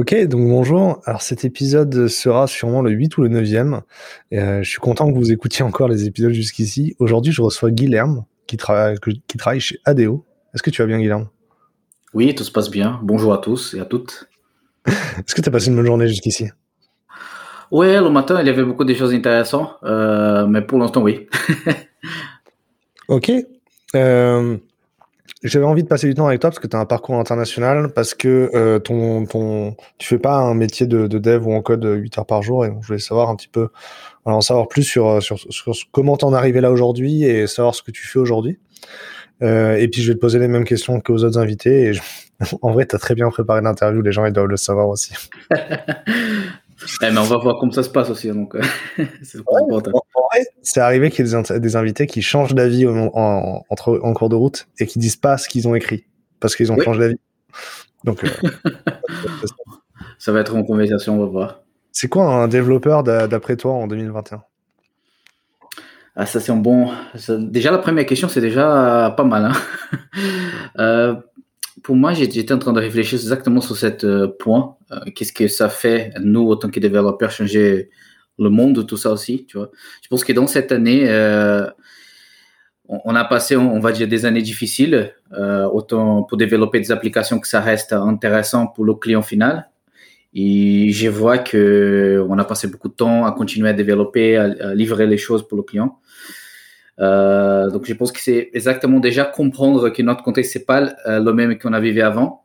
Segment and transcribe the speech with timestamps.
[0.00, 1.02] Ok, donc bonjour.
[1.04, 3.82] Alors cet épisode sera sûrement le 8 ou le 9e.
[4.32, 6.96] Euh, je suis content que vous écoutiez encore les épisodes jusqu'ici.
[6.98, 8.96] Aujourd'hui, je reçois Guilherme qui, travaille
[9.28, 10.24] qui travaille chez ADO.
[10.54, 11.28] Est-ce que tu vas bien, Guilherme?
[12.14, 12.98] Oui, tout se passe bien.
[13.02, 14.30] Bonjour à tous et à toutes.
[14.86, 16.48] Est-ce que tu as passé une bonne journée jusqu'ici?
[17.70, 21.28] Oui, le matin, il y avait beaucoup de choses intéressantes, euh, mais pour l'instant, oui.
[23.08, 23.30] ok.
[23.94, 24.56] Euh,
[25.42, 27.92] j'avais envie de passer du temps avec toi parce que tu as un parcours international,
[27.94, 31.62] parce que euh, ton, ton, tu fais pas un métier de, de, dev ou en
[31.62, 32.64] code 8 heures par jour.
[32.64, 33.68] Et donc, je voulais savoir un petit peu,
[34.24, 37.82] voilà, en savoir plus sur, sur, sur comment t'en arrivé là aujourd'hui et savoir ce
[37.82, 38.58] que tu fais aujourd'hui.
[39.42, 41.90] Euh, et puis, je vais te poser les mêmes questions qu'aux autres invités.
[41.90, 41.92] Et
[42.62, 44.02] en vrai, tu as très bien préparé l'interview.
[44.02, 45.14] Les gens, ils doivent le savoir aussi.
[47.02, 48.28] mais on va voir comment ça se passe aussi.
[48.28, 48.62] Donc, euh,
[49.22, 49.38] c'est
[50.62, 54.68] c'est arrivé qu'il y ait des, invités qui changent d'avis en, en, cours de route
[54.78, 56.04] et qui disent pas ce qu'ils ont écrit
[56.38, 57.20] parce qu'ils ont changé d'avis.
[58.04, 58.28] Donc, euh,
[60.18, 61.60] ça va être en conversation, on va voir.
[61.92, 64.42] C'est quoi un développeur d'après toi en 2021
[66.16, 66.90] ah, ça c'est un bon.
[67.28, 69.44] Déjà la première question c'est déjà pas mal.
[69.46, 69.52] Hein.
[70.78, 71.14] euh,
[71.82, 74.76] pour moi, j'étais en train de réfléchir exactement sur ce euh, point.
[74.92, 77.90] Euh, qu'est-ce que ça fait, nous, autant que développeurs, changer
[78.38, 79.70] le monde, tout ça aussi, tu vois.
[80.02, 81.66] Je pense que dans cette année, euh,
[82.88, 85.14] on, a passé, on, va dire, des années difficiles,
[85.72, 89.70] autant pour développer des applications que ça reste intéressant pour le client final.
[90.32, 94.74] Et je vois que on a passé beaucoup de temps à continuer à développer, à
[94.74, 95.98] livrer les choses pour le client.
[97.00, 101.18] Euh, donc je pense que c'est exactement déjà comprendre que notre contexte c'est pas euh,
[101.18, 102.42] le même qu'on a vécu avant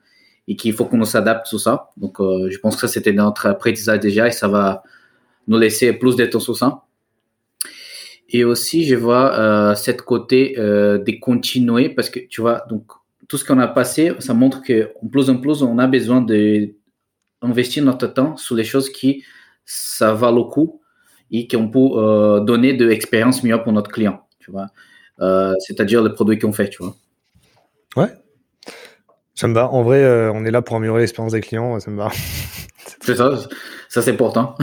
[0.47, 1.89] et qu'il faut qu'on s'adapte sur ça.
[1.97, 4.83] Donc euh, je pense que c'était notre apprentissage déjà et ça va
[5.47, 6.83] nous laisser plus de temps sur ça.
[8.29, 12.83] Et aussi je vois cette côté de continuer parce que tu vois donc
[13.27, 16.71] tout ce qu'on a passé ça montre que plus en plus on a besoin de
[17.43, 19.23] investir notre temps sur les choses qui
[19.63, 20.81] ça va le coup
[21.29, 24.67] et qu'on peut donner de l'expérience meilleure pour notre client tu vois.
[25.21, 26.95] Euh, c'est-à-dire les produits qu'on fait, tu vois.
[27.97, 28.13] Ouais.
[29.33, 29.69] Ça me va.
[29.69, 31.79] En vrai, euh, on est là pour améliorer l'expérience des clients.
[31.79, 32.09] Ça me va.
[33.01, 33.31] c'est ça.
[33.89, 34.55] Ça, c'est important.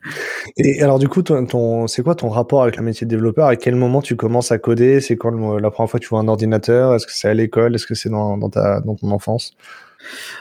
[0.56, 3.46] Et alors, du coup, ton, c'est quoi ton rapport avec le métier de développeur?
[3.46, 5.00] À quel moment tu commences à coder?
[5.00, 6.94] C'est quand la première fois que tu vois un ordinateur?
[6.94, 7.74] Est-ce que c'est à l'école?
[7.74, 9.54] Est-ce que c'est dans, dans, ta, dans ton enfance?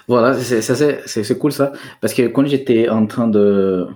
[0.08, 1.74] Voilà, c'est cool ça.
[2.02, 3.88] Parce que quand j'étais en train de,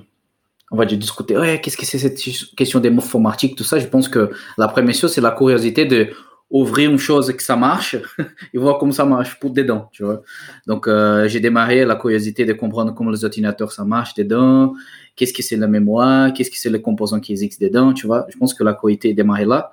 [0.71, 2.19] on va discuter, ouais, qu'est-ce que c'est cette
[2.55, 3.79] question des mots informatiques, tout ça.
[3.79, 6.09] Je pense que la première chose, c'est la curiosité de
[6.51, 7.95] ouvrir une chose et que ça marche
[8.53, 10.21] et voir comment ça marche pour dedans, tu vois.
[10.67, 14.73] Donc, euh, j'ai démarré la curiosité de comprendre comment les ordinateurs ça marche dedans,
[15.15, 18.25] qu'est-ce que c'est la mémoire, qu'est-ce que c'est les composants qui existent dedans, tu vois.
[18.29, 19.71] Je pense que la curiosité est démarrée là.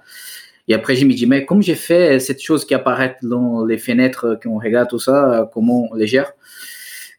[0.69, 3.79] Et après, je me dis, mais comme j'ai fait cette chose qui apparaît dans les
[3.79, 6.33] fenêtres qu'on regarde, tout ça, comment on les gère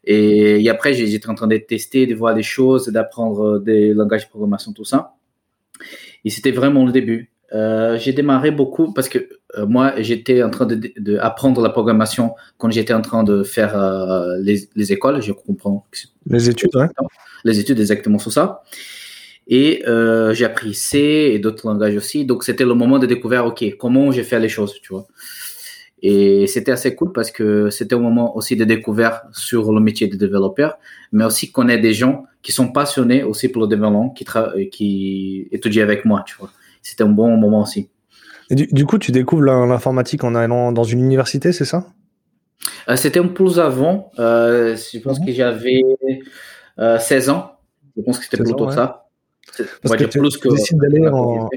[0.04, 4.30] et, après, j'étais en train de tester, de voir des choses, d'apprendre des langages de
[4.30, 5.16] programmation, tout ça.
[6.24, 7.32] Et c'était vraiment le début.
[7.54, 12.36] Euh, j'ai démarré beaucoup parce que euh, moi, j'étais en train d'apprendre de, la programmation
[12.58, 15.22] quand j'étais en train de faire euh, les, les, écoles.
[15.22, 15.86] Je comprends.
[16.26, 16.88] Les études, ouais.
[17.46, 18.64] Les études, exactement sur ça.
[19.48, 22.26] Et euh, j'ai appris C et d'autres langages aussi.
[22.26, 25.08] Donc, c'était le moment de découvrir, OK, comment j'ai fait les choses, tu vois.
[26.02, 30.08] Et c'était assez cool parce que c'était un moment aussi de découverte sur le métier
[30.08, 30.78] de développeur,
[31.12, 34.26] mais aussi connaître des gens qui sont passionnés aussi pour le développement, qui,
[34.70, 36.52] qui étudient avec moi, tu vois.
[36.84, 37.90] C'était un bon moment aussi.
[38.50, 41.88] Et du, coup, tu découvres l'informatique en allant dans une université, c'est ça?
[42.90, 44.12] Euh, C'était un peu avant.
[44.20, 45.26] Euh, je pense mhm.
[45.26, 45.82] que j'avais
[46.78, 47.60] 16 euh, ans.
[47.98, 49.08] Je pense que c'était plutôt ça.
[49.82, 51.50] Parce que tu décides d'aller en,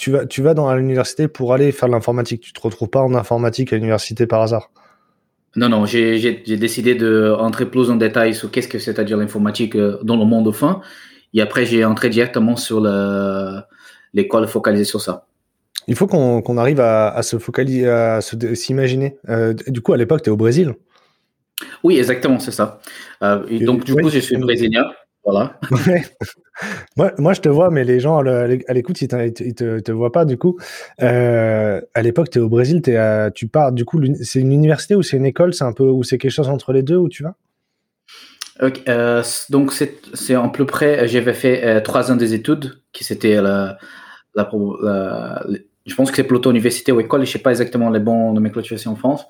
[0.00, 2.40] tu vas, tu vas dans l'université pour aller faire de l'informatique.
[2.40, 4.70] Tu te retrouves pas en informatique à l'université par hasard.
[5.56, 10.16] Non, non, j'ai décidé d'entrer plus en détail sur qu'est-ce que c'est-à-dire l'informatique euh, dans
[10.16, 10.80] le monde fin.
[11.34, 12.80] Et après, j'ai entré directement sur
[14.14, 15.26] l'école focalisée sur ça.
[15.86, 19.18] Il faut qu'on arrive à, se focaliser, à s'imaginer.
[19.28, 20.74] Euh, du coup, à l'époque, tu es au Brésil.
[21.84, 22.80] Oui, exactement, c'est ça.
[23.22, 24.84] Euh, donc, du coup, je suis brésilien.
[25.24, 25.58] Voilà.
[26.96, 29.08] moi, moi, je te vois, mais les gens à l'écoute, ils,
[29.40, 30.24] ils, te, te voient pas.
[30.24, 30.58] Du coup,
[31.02, 33.72] euh, à l'époque, tu es au Brésil, es tu pars.
[33.72, 35.52] Du coup, c'est une université ou c'est une école?
[35.54, 37.34] C'est un peu ou c'est quelque chose entre les deux où tu vas?
[38.88, 41.06] Euh, Donc, c'est à peu près.
[41.08, 43.78] J'avais fait euh, trois ans des études, qui c'était la,
[44.34, 44.50] la,
[45.86, 47.24] Je pense que c'est plutôt université ou école.
[47.24, 49.26] Je sais pas exactement les bons nomenclatures en France.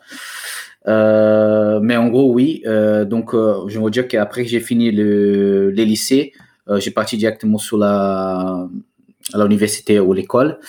[0.89, 2.63] Euh, mais en gros, oui.
[2.67, 6.33] Euh, donc, euh, je veux dire qu'après que j'ai fini le, les lycées,
[6.77, 8.69] j'ai parti directement sur la,
[9.33, 10.61] à l'université ou l'école.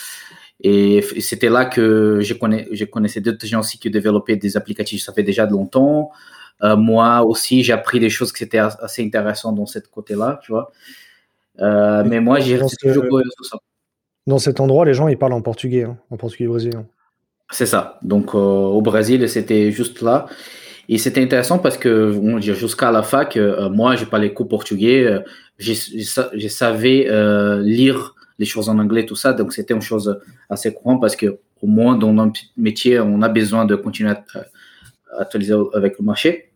[0.63, 5.03] Et c'était là que je, connais, je connaissais d'autres gens aussi qui développaient des applicatifs,
[5.03, 6.09] ça fait déjà de longtemps.
[6.63, 10.71] moi aussi, j'ai appris des choses qui étaient assez intéressantes dans cette côté-là, tu vois.
[11.59, 13.59] mais moi, j'ai toujours sur ça.
[14.25, 16.85] Dans cet endroit, les gens, ils parlent en portugais, hein, en portugais brésilien.
[17.51, 17.99] C'est ça.
[18.01, 20.27] Donc, au Brésil, c'était juste là.
[20.89, 25.05] Et c'était intéressant parce que jusqu'à la fac, euh, moi, j'ai pas les cours portugais,
[25.05, 25.19] euh,
[25.57, 29.31] je savais euh, lire les choses en anglais, tout ça.
[29.31, 30.19] Donc, c'était une chose
[30.49, 34.23] assez courante parce que au moins, dans notre métier, on a besoin de continuer à,
[35.19, 36.51] actualiser avec le marché.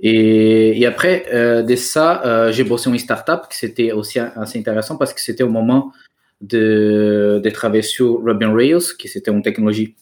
[0.00, 1.26] Et, après,
[1.62, 5.50] de ça, j'ai bossé en startup, qui c'était aussi assez intéressant parce que c'était au
[5.50, 5.92] moment
[6.40, 9.96] de, de travailler sur Ruby on Rails, qui c'était une technologie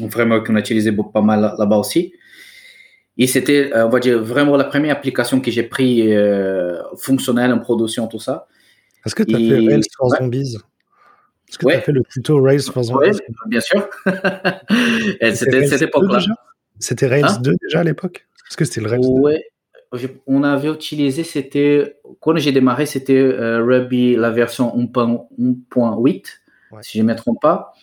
[0.00, 2.14] un framework qu'on a utilisé pas mal là-bas aussi.
[3.18, 7.52] Et c'était, euh, on va dire, vraiment la première application que j'ai pris euh, fonctionnelle
[7.52, 8.46] en production, tout ça.
[9.04, 10.56] Est-ce que tu as fait Rails for Zombies?
[11.48, 13.10] Est-ce que tu as fait le tuto Rails for Zombies?
[13.10, 13.88] Oui, bien sûr.
[15.34, 16.20] c'était cette époque-là.
[16.78, 18.26] C'était Rails 2 hein déjà à l'époque?
[18.48, 19.34] Est-ce que c'était le Rails Oui.
[20.26, 26.24] On avait utilisé, c'était, quand j'ai démarré, c'était euh, Ruby, la version 1.8,
[26.80, 27.74] si je ne me trompe pas.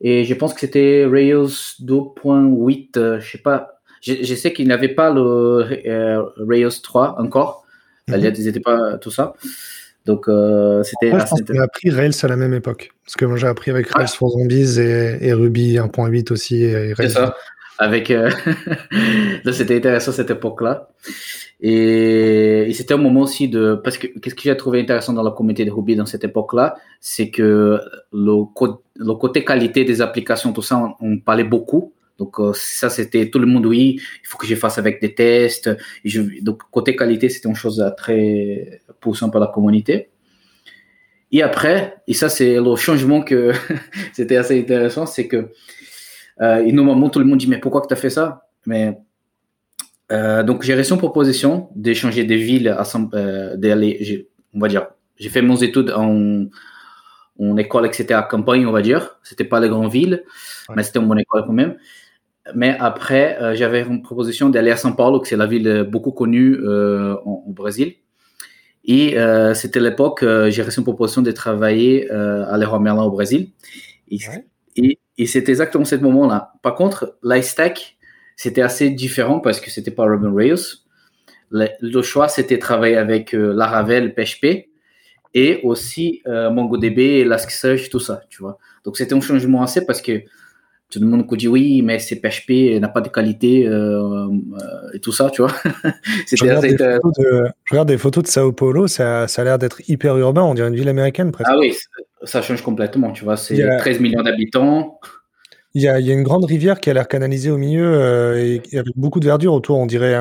[0.00, 3.80] Et je pense que c'était Rails 2.8, euh, je sais pas.
[4.00, 5.20] Je, sais qu'il n'avait pas le
[5.86, 7.66] euh, Rails 3 encore.
[8.08, 9.34] Mm Ils n'étaient pas tout ça.
[10.06, 11.10] Donc, euh, c'était.
[11.10, 12.92] je qu'on a appris Rails à la même époque.
[13.04, 16.72] Parce que moi, j'ai appris avec Rails for Zombies et, Ruby 1.8 aussi.
[16.96, 17.36] C'est ça.
[17.80, 18.12] Avec.
[19.52, 20.90] c'était intéressant cette époque-là.
[21.62, 25.30] Et, c'était un moment aussi de parce que qu'est-ce que j'ai trouvé intéressant dans la
[25.30, 27.80] communauté de Ruby dans cette époque-là, c'est que
[28.12, 31.92] le, côté qualité des applications, tout ça, on, parlait beaucoup.
[32.18, 35.14] Donc euh, ça, c'était tout le monde, oui, il faut que je fasse avec des
[35.14, 35.70] tests.
[36.42, 40.10] donc côté qualité, c'était une chose très poussante par la communauté.
[41.32, 43.52] Et après, et ça c'est le changement que
[44.12, 45.52] c'était assez intéressant, c'est que
[46.40, 48.46] euh, normalement tout le monde dit mais pourquoi que tu as fait ça?
[48.66, 48.98] Mais
[50.12, 52.84] euh, donc, j'ai reçu une proposition d'échanger des villes, à,
[53.14, 56.46] euh, d'aller, on va dire, j'ai fait mes études en,
[57.38, 59.18] en école, etc., à campagne, on va dire.
[59.22, 60.24] C'était pas les grandes villes,
[60.74, 61.76] mais c'était une bonne école quand même.
[62.54, 66.10] Mais après, euh, j'avais une proposition d'aller à São Paulo, que c'est la ville beaucoup
[66.10, 67.94] connue au Brésil.
[68.84, 69.14] Et
[69.54, 73.50] c'était l'époque, j'ai reçu une proposition de travailler à Leroy Merlin au Brésil.
[74.10, 74.18] Et,
[74.76, 76.52] et, et c'est exactement ce moment-là.
[76.62, 77.96] Par contre, l'iStack,
[78.36, 80.78] c'était assez différent parce que c'était pas Ruby Rails.
[81.50, 84.68] Le, choix, c'était travailler avec euh, Laravel, PHP
[85.34, 88.58] et aussi euh, MongoDB, Elasticsearch, tout ça, tu vois.
[88.84, 90.22] Donc, c'était un changement assez parce que
[90.90, 94.28] tout le monde dit oui, mais c'est PHP n'a pas de qualité euh,
[94.92, 95.52] et tout ça, tu vois.
[96.30, 100.16] je, regarde je, regarde des photos de Sao Paulo, ça, ça a l'air d'être hyper
[100.16, 101.50] urbain, on dirait une ville américaine presque.
[101.52, 101.76] Ah oui,
[102.24, 103.36] ça change complètement, tu vois.
[103.36, 104.98] C'est 13 millions d'habitants.
[105.74, 108.92] Il y, a, une grande rivière qui a l'air canalisée au milieu euh, et, avec
[108.96, 109.78] beaucoup de verdure autour.
[109.78, 110.16] On dirait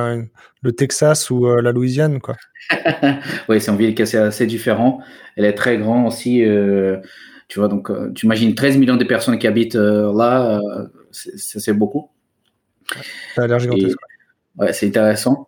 [0.62, 2.36] le Texas ou euh, la Louisiane, quoi.
[3.50, 5.00] oui, c'est une ville qui est assez, différent.
[5.36, 6.45] Elle est très grande aussi.
[6.45, 6.98] Euh,
[7.49, 10.61] tu vois, donc tu imagines 13 millions de personnes qui habitent là,
[11.11, 12.09] c'est beaucoup.
[13.35, 13.97] Ça a l'air gigantesque.
[14.57, 15.47] ouais, c'est intéressant.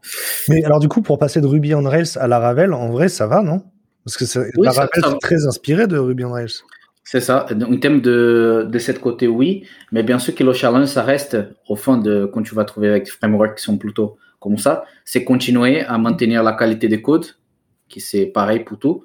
[0.50, 3.28] Mais alors du coup, pour passer de Ruby on Rails à Laravel, en vrai, ça
[3.28, 3.64] va, non?
[4.04, 4.26] Parce que
[4.62, 6.64] Laravel, c'est très inspiré de Ruby on Rails.
[7.04, 7.46] C'est ça.
[7.52, 9.66] En termes de, de cette côté, oui.
[9.92, 11.38] Mais bien sûr que le challenge, ça reste,
[11.68, 14.86] au fond, de, quand tu vas trouver avec des frameworks qui sont plutôt comme ça,
[15.04, 17.26] c'est continuer à maintenir la qualité des codes,
[17.90, 19.04] qui c'est pareil pour tout,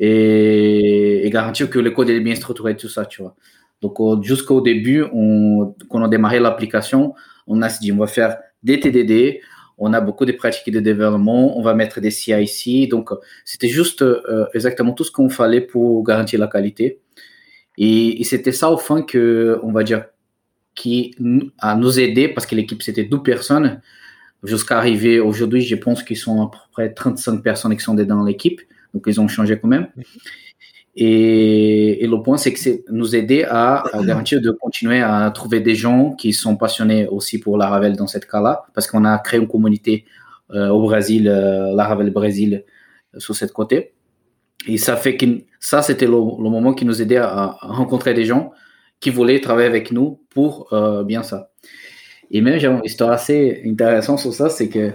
[0.00, 3.36] et, garantir que le code est bien structuré, tout ça, tu vois.
[3.82, 7.14] Donc, jusqu'au début, on, quand on a démarré l'application,
[7.46, 9.40] on a dit, on va faire des TDD,
[9.78, 12.88] on a beaucoup de pratiques de développement, on va mettre des CIC.
[12.90, 13.10] Donc,
[13.44, 17.00] c'était juste euh, exactement tout ce qu'on fallait pour garantir la qualité.
[17.78, 20.04] Et, c'était ça au fond que, on va dire,
[20.74, 21.14] qui
[21.58, 23.80] a nous aidé parce que l'équipe c'était 12 personnes
[24.42, 25.62] jusqu'à arriver aujourd'hui.
[25.62, 28.60] Je pense qu'ils sont à peu près 35 personnes qui sont dans l'équipe,
[28.94, 29.88] donc ils ont changé quand même.
[30.96, 35.74] Et, le point, c'est que c'est nous aider à, garantir de continuer à trouver des
[35.74, 39.38] gens qui sont passionnés aussi pour la Ravel dans cette cas-là, parce qu'on a créé
[39.38, 40.04] une communauté
[40.50, 42.64] euh, au Brésil, euh, la Ravel Brésil,
[43.14, 43.92] euh, sur cette côté.
[44.66, 45.26] Et ça fait que
[45.58, 48.52] ça, c'était le, moment qui nous aidait à, rencontrer des gens
[49.00, 51.50] qui voulaient travailler avec nous pour euh, bien ça.
[52.30, 54.92] Et même, j'ai une histoire assez intéressante sur ça, c'est que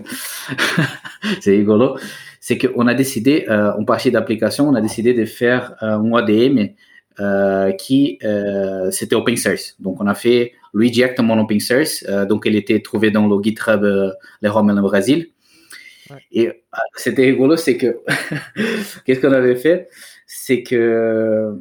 [1.41, 1.97] c'est rigolo,
[2.45, 6.13] c'est qu'on a décidé, euh, on parlait d'application, on a décidé de faire euh, un
[6.13, 6.75] ADM
[7.19, 9.75] euh, qui euh, c'était open source.
[9.79, 12.05] Donc, on a fait lui directement open source.
[12.29, 13.83] donc, il était trouvé dans le GitHub
[14.43, 15.31] les Romains au Brésil.
[16.31, 16.61] Et
[16.95, 17.97] c'était rigolo, c'est que
[19.05, 19.89] qu'est-ce qu'on avait fait?
[20.27, 21.59] C'est que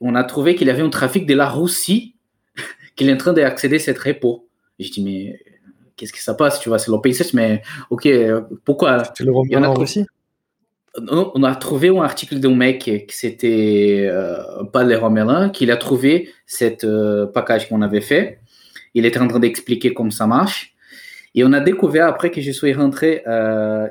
[0.00, 2.14] on a trouvé qu'il y avait un trafic de la Russie
[2.94, 4.48] qui est en train d'accéder à cette repo.
[4.78, 5.40] J'ai dit mais
[5.96, 8.08] qu'est-ce que ça passe, tu vois, c'est l'OpenSearch, mais ok,
[8.64, 9.02] pourquoi?
[9.14, 10.06] C'est le Romerlin aussi?
[11.10, 15.76] On a trouvé un article d'un mec qui c'était euh, pas les Romerlin, qu'il a
[15.76, 18.40] trouvé cette euh, package qu'on avait fait.
[18.94, 20.74] Il était en train d'expliquer comment ça marche.
[21.34, 23.88] Et on a découvert après que je suis rentré euh,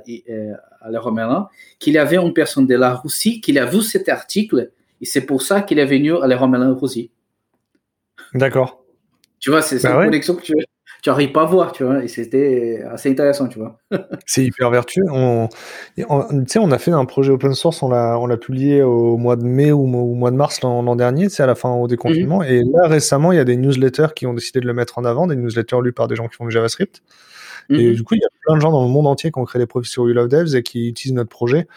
[0.81, 1.47] à les Romerlin
[1.77, 4.71] qu'il y avait une personne de la Russie qui a vu cet article
[5.01, 7.11] et c'est pour ça qu'il est venu à les Romerlin Russie.
[8.33, 8.83] D'accord.
[9.39, 10.55] Tu vois, c'est bah une connexion que tu
[11.05, 12.03] tu n'arrives pas à voir, tu vois.
[12.03, 13.77] Et c'était assez intéressant, tu vois.
[14.25, 15.03] c'est hyper vertueux.
[15.11, 15.47] On,
[15.95, 16.03] tu
[16.47, 19.35] sais, on a fait un projet open source, on l'a, on l'a publié au mois
[19.35, 22.39] de mai ou au mois de mars l'an, dernier, c'est à la fin au déconfinement.
[22.39, 22.47] Mhm.
[22.47, 25.05] Et là, récemment, il y a des newsletters qui ont décidé de le mettre en
[25.05, 27.03] avant, des newsletters lus par des gens qui font du JavaScript.
[27.69, 27.93] Et mhm.
[27.93, 29.59] du coup, il y a plein de gens dans le monde entier qui ont créé
[29.59, 31.67] des profils sur We Love Devs et qui utilisent notre projet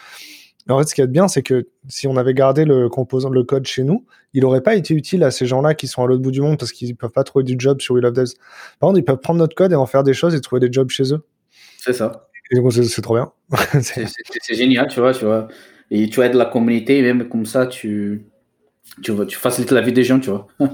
[0.73, 3.43] en fait, ce qui est bien, c'est que si on avait gardé le composant, le
[3.43, 6.23] code chez nous, il n'aurait pas été utile à ces gens-là qui sont à l'autre
[6.23, 8.35] bout du monde parce qu'ils ne peuvent pas trouver du job sur We Love Devs.
[8.79, 10.71] Par contre, ils peuvent prendre notre code et en faire des choses et trouver des
[10.71, 11.25] jobs chez eux.
[11.79, 12.29] C'est ça.
[12.71, 13.33] c'est trop bien.
[13.81, 15.49] c'est génial, tu vois, tu vois.
[15.91, 18.27] Et tu aides la communauté, même comme ça, tu,
[19.03, 20.47] tu, tu facilites la vie des gens, tu vois.
[20.61, 20.67] et,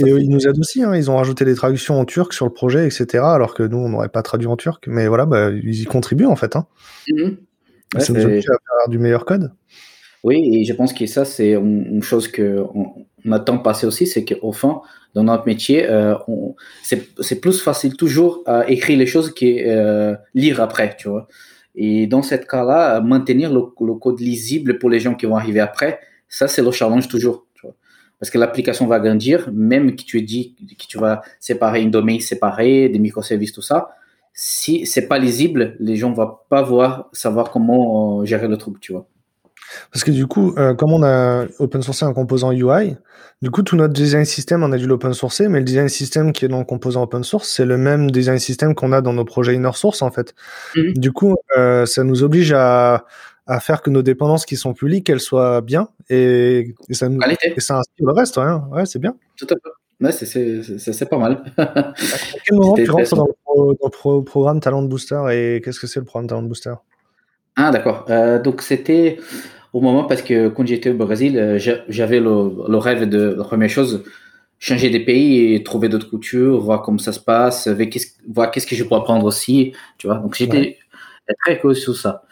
[0.00, 0.96] ils nous aident aussi, hein.
[0.96, 3.22] ils ont rajouté des traductions en turc sur le projet, etc.
[3.22, 4.88] Alors que nous, on n'aurait pas traduit en turc.
[4.88, 6.56] Mais voilà, bah, ils y contribuent en fait.
[6.56, 6.66] Hein.
[7.94, 9.52] Mm-hmm ça nous oblige à faire du meilleur code?
[10.24, 14.24] Oui, et je pense que ça, c'est une, chose qu'on on attend passer aussi, c'est
[14.24, 14.80] qu'au fond,
[15.14, 16.14] dans notre métier, euh,
[16.82, 21.28] c'est plus facile toujours à écrire les choses que euh, lire après, tu vois.
[21.76, 26.00] Et dans ce cas-là, maintenir le, code lisible pour les gens qui vont arriver après,
[26.28, 27.46] ça, c'est le challenge toujours.
[27.54, 27.76] Tu vois.
[28.18, 32.18] Parce que l'application va grandir, même que tu dis que tu vas séparer une domaine
[32.18, 33.95] séparée, des microservices, tout ça
[34.38, 38.78] si c'est pas lisible, les gens vont pas voir, savoir comment euh, gérer le truc,
[38.80, 39.08] tu vois.
[39.90, 42.96] Parce que du coup, euh, comme on a open sourcé un composant UI,
[43.40, 46.32] du coup, tout notre design system, on a dû l'open sourcer, mais le design system
[46.32, 49.14] qui est dans le composant open source, c'est le même design system qu'on a dans
[49.14, 50.34] nos projets inner source, en fait.
[50.76, 50.92] Mhm.
[50.92, 53.06] Du coup, euh, ça nous oblige à,
[53.46, 57.60] à, faire que nos dépendances qui sont publiques, elles soient bien, et, ça nous, et
[57.60, 59.16] ça inspire le reste, ouais, ouais c'est bien.
[59.36, 59.85] Tout à fait.
[60.00, 61.42] Ouais, c'est pas mal.
[61.56, 61.94] à
[62.44, 66.28] quel moment tu rentres dans le, programme Talent Booster et qu'est-ce que c'est le programme
[66.28, 66.74] Talent Booster?
[67.56, 68.04] Ah, d'accord.
[68.10, 69.18] Euh, donc, c'était
[69.72, 73.44] au moment parce que quand j'étais au Brésil, euh, j'avais le, le, rêve de la
[73.44, 74.04] première chose,
[74.58, 77.68] changer des pays et trouver d'autres cultures, voir comment ça se passe,
[78.28, 79.72] voir qu'est-ce que je peux apprendre aussi.
[79.96, 80.78] Tu vois, donc j'étais
[81.44, 82.24] très curieux sur ça.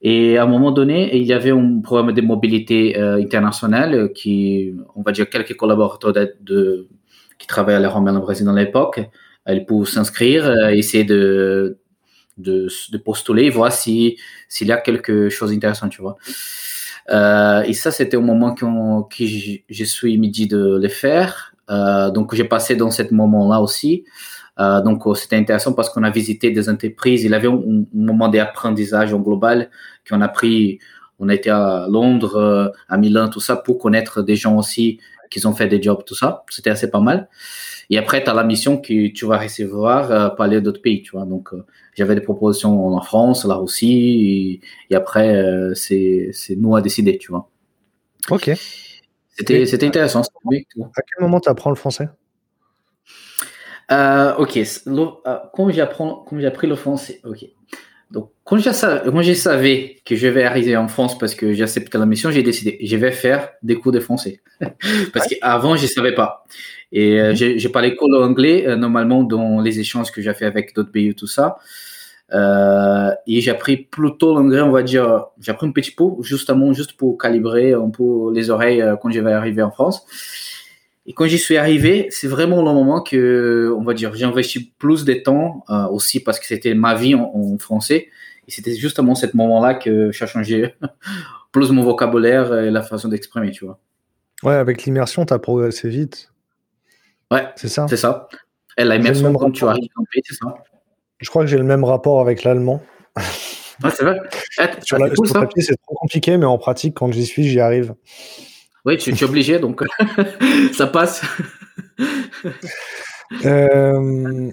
[0.00, 4.72] Et à un moment donné, il y avait un programme de mobilité euh, internationale qui,
[4.94, 6.14] on va dire, quelques collaborateurs
[7.38, 9.00] qui travaillait à la Romaine Brésil dans l'époque,
[9.44, 11.78] elle peut s'inscrire, euh, essayer de,
[12.36, 16.16] de, de, postuler, voir si s'il y a quelque chose d'intéressant, tu vois.
[17.10, 18.66] Euh, et ça, c'était au moment que
[19.26, 21.54] je suis midi de le faire.
[21.70, 24.04] Euh, donc, j'ai passé dans ce moment-là aussi.
[24.60, 27.24] Euh, donc, oh, c'était intéressant parce qu'on a visité des entreprises.
[27.24, 29.70] Il y avait un, un moment d'apprentissage en global
[30.08, 30.78] qu'on a pris.
[31.18, 35.00] On a été à Londres, euh, à Milan, tout ça, pour connaître des gens aussi
[35.30, 36.44] qui ont fait des jobs, tout ça.
[36.48, 37.28] C'était assez pas mal.
[37.90, 41.02] Et après, tu as la mission que tu vas recevoir euh, par les d'autres pays,
[41.02, 41.24] tu vois.
[41.24, 41.64] Donc, euh,
[41.96, 44.60] j'avais des propositions en France, là aussi.
[44.90, 47.48] Et, après, euh, c'est nous à décider, tu vois.
[48.30, 48.50] Ok.
[49.30, 50.20] C'était intéressant.
[50.20, 52.08] À quel moment tu apprends le français?
[53.90, 54.58] Ok.
[55.54, 57.46] Quand j'ai appris le français, ok.
[58.10, 58.70] Donc, quand je,
[59.34, 62.78] savais que je vais arriver en France parce que j'ai accepté la mission, j'ai décidé,
[62.82, 64.40] je vais faire des cours de français.
[65.12, 66.46] parce qu'avant, je ne savais pas.
[66.90, 67.58] Et euh, mhm.
[67.58, 71.14] j'ai parlé que l'anglais, euh, normalement, dans les échanges que j'ai fait avec d'autres pays,
[71.14, 71.58] tout ça.
[72.32, 76.72] Euh, et j'ai appris plutôt l'anglais, on va dire, j'ai appris un petit peu, justement,
[76.72, 80.06] juste pour calibrer un peu les oreilles quand je vais arriver en France.
[81.08, 84.74] Et quand j'y suis arrivé, c'est vraiment le moment que, on va dire, j'ai investi
[84.78, 88.10] plus de temps euh, aussi parce que c'était ma vie en, français.
[88.46, 90.74] Et c'était justement ce moment-là que j'ai changé
[91.52, 93.80] plus mon vocabulaire et la façon d'exprimer, tu vois.
[94.42, 96.30] Ouais, avec l'immersion, tu as progressé vite.
[97.30, 97.86] Ouais, c'est ça?
[97.88, 98.28] C'est ça.
[98.76, 100.56] Et l'immersion, quand tu arrives en pays, c'est ça.
[101.20, 102.82] Je crois que j'ai le même rapport avec l'allemand.
[103.16, 104.20] Ouais, c'est vrai.
[104.82, 107.94] sur, la, sur papier, c'est trop compliqué, mais en pratique, quand j'y suis, j'y arrive.
[108.84, 109.82] Oui, tu, es obligé, donc
[110.72, 111.22] ça passe.
[113.44, 114.50] Euh,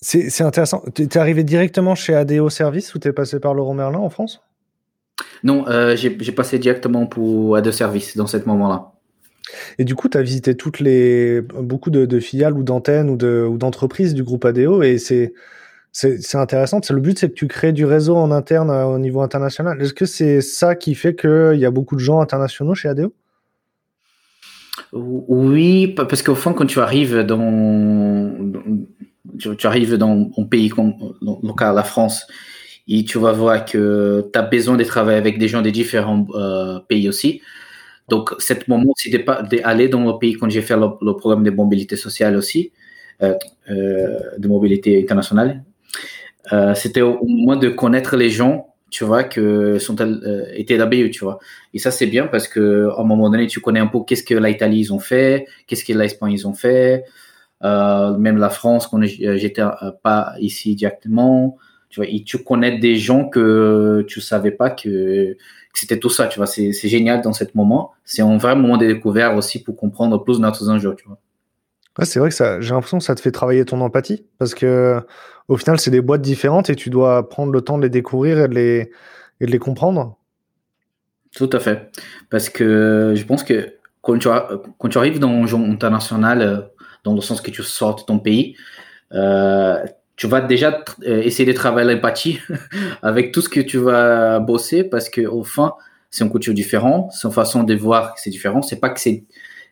[0.00, 0.84] c'est intéressant.
[0.94, 4.10] Tu es arrivé directement chez ADO Service ou tu es passé par Laurent Merlin en
[4.10, 4.42] France?
[5.42, 8.92] Non, euh, j'ai passé directement pour ADO Service dans ce moment-là.
[9.78, 14.14] Et du coup, tu as visité toutes les, beaucoup de, filiales ou d'antennes ou d'entreprises
[14.14, 15.34] du groupe ADO et c'est
[15.94, 16.80] c'est intéressant.
[16.90, 19.80] Le but, c'est que tu crées du réseau en interne euh, au niveau international.
[19.80, 23.14] Est-ce que c'est ça qui fait qu'il y a beaucoup de gens internationaux chez ADO
[24.92, 28.34] Oui, parce qu'au fond, quand tu arrives dans,
[29.38, 30.94] tu, arrives dans un pays comme
[31.60, 32.26] la France,
[32.88, 36.26] et tu vas voir que tu as besoin de travailler avec des gens de différents
[36.34, 37.40] euh, pays aussi.
[38.08, 41.96] Donc, cet moment aussi d'aller dans le pays quand j'ai fait le, programme de mobilité
[41.96, 42.72] sociale aussi,
[43.22, 43.34] euh,
[43.70, 45.64] euh, de mobilité internationale,
[46.74, 51.24] c'était au moins de connaître les gens tu vois, que sont euh, étaient d'ABE, tu
[51.24, 51.40] vois.
[51.74, 54.22] Et ça, c'est bien parce que à un moment donné, tu connais un peu qu'est-ce
[54.22, 57.04] que l'Italie ils ont fait, qu'est-ce que l'Espagne ils ont fait,
[57.64, 61.56] euh, même la France quand j'étais euh, pas ici directement,
[61.90, 62.08] tu vois.
[62.08, 65.36] Et tu connais des gens que tu savais pas que,
[65.72, 66.46] c'était tout ça, tu vois.
[66.46, 67.94] C'est génial dans ce moment.
[68.04, 71.18] C'est un vrai moment de découverte aussi pour comprendre plus notre enjeux, tu vois.
[72.04, 75.00] C'est vrai que j'ai l'impression que ça te fait travailler ton empathie parce que
[75.48, 78.40] au final, c'est des boîtes différentes et tu dois prendre le temps de les découvrir
[78.40, 78.90] et de les,
[79.40, 80.16] de les comprendre.
[81.34, 81.90] Tout à fait.
[82.30, 86.60] Parce que je pense que quand tu, arrives dans un jeu international, euh,
[87.04, 88.56] dans le sens que tu sors de ton pays,
[89.12, 89.82] euh,
[90.16, 92.38] tu vas déjà euh, essayer de travailler l'empathie
[93.02, 95.72] avec tout ce que tu vas bosser parce que au fond,
[96.10, 98.62] c'est une culture différente, c'est une façon de voir que c'est différent.
[98.62, 99.24] C'est pas que c'est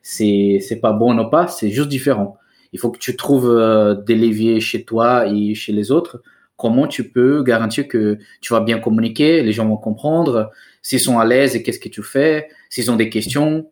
[0.03, 2.37] c'est pas bon ou pas, c'est juste différent.
[2.73, 6.23] Il faut que tu trouves euh, des leviers chez toi et chez les autres.
[6.57, 10.51] Comment tu peux garantir que tu vas bien communiquer, les gens vont comprendre,
[10.81, 13.69] s'ils sont à l'aise et qu'est-ce que tu fais, s'ils ont des questions.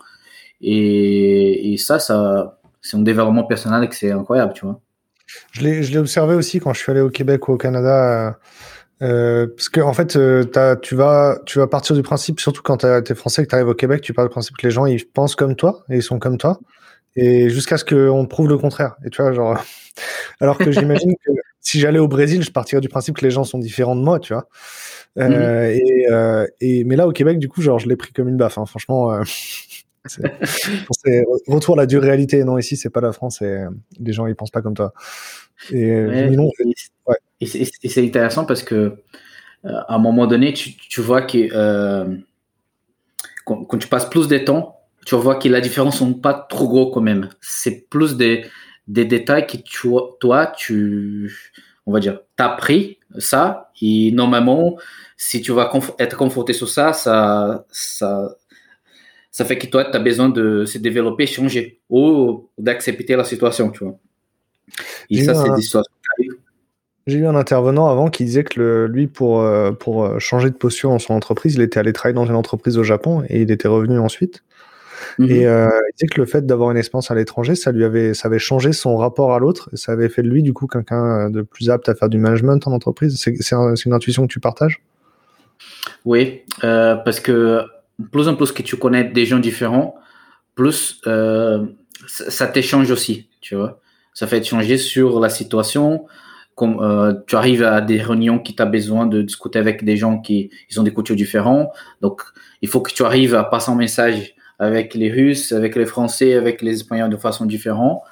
[0.61, 4.81] Et, et ça, ça c'est un développement personnel que c'est incroyable, tu vois.
[5.53, 8.39] Je l'ai observé aussi quand je suis allé au Québec ou au Canada.
[9.03, 10.45] Euh, parce que en fait, euh,
[10.83, 13.55] tu vas tu vas partir du principe, surtout quand tu es français et que tu
[13.55, 15.97] arrives au Québec, tu pars du principe que les gens ils pensent comme toi et
[15.97, 16.61] ils sont comme toi
[17.17, 18.97] et jusqu'à ce qu'on prouve le contraire.
[19.05, 19.59] Et tu vois, genre,
[20.41, 23.45] alors que j'imagine que si j'allais au Brésil, je partirais du principe que les gens
[23.45, 24.49] sont différents de moi, tu vois.
[25.19, 25.81] Euh, mhm.
[25.81, 28.37] et, euh, et, mais là, au Québec, du coup, genre, je l'ai pris comme une
[28.37, 28.59] baffe.
[28.59, 28.67] Hein.
[28.67, 29.23] Franchement, euh,
[30.07, 32.43] c'est, retour à la dure réalité.
[32.45, 33.65] Non, ici, c'est pas la France et
[33.99, 34.93] les gens, ils pensent pas comme toi.
[35.71, 37.19] Et, ouais.
[37.41, 38.97] et c'est intéressant parce que
[39.63, 42.17] à un moment donné, tu, tu vois que
[43.45, 46.69] quand, quand, tu passes plus de temps tu vois que la différence sont pas trop
[46.69, 47.29] gros quand même.
[47.41, 48.45] C'est plus des,
[48.87, 49.89] des détails que tu,
[50.21, 51.53] toi, tu,
[51.87, 54.77] on va dire, t'as pris ça et normalement,
[55.17, 58.37] si tu vas être confronté sur ça, ça, ça,
[59.31, 63.71] ça fait que toi, tu as besoin de se développer, changer ou d'accepter la situation,
[63.71, 63.99] tu vois.
[65.09, 65.93] Et ça, c'est des situations
[67.07, 70.55] j'ai eu un intervenant avant qui disait que lui, pour, euh, pour euh, changer de
[70.55, 73.51] posture dans son entreprise, il était allé travailler dans une entreprise au Japon et il
[73.51, 74.43] était revenu ensuite.
[75.19, 75.47] Et mhm.
[75.47, 78.29] euh, il disait que le fait d'avoir une expérience à l'étranger, ça lui avait, ça
[78.29, 81.31] avait changé son rapport à l'autre, et ça avait fait de lui du coup quelqu'un
[81.31, 83.17] de plus apte à faire du management en entreprise.
[83.19, 84.83] C'est une intuition que tu partages?
[86.05, 87.65] Oui, euh, parce que
[88.11, 89.97] plus en plus que tu connais des gens différents,
[90.55, 91.67] plus euh,
[92.07, 93.81] ça t'échange aussi, tu vois.
[94.15, 96.07] Ça fait changer sur la situation.
[96.55, 100.21] Comme, euh, tu arrives à des réunions qui t'as besoin de discuter avec des gens
[100.21, 101.71] qui ils ont des cultures différentes.
[102.03, 102.23] Donc,
[102.61, 106.35] il faut que tu arrives à passer un message avec les Russes, avec les Français,
[106.35, 108.03] avec les Espagnols de façon différente.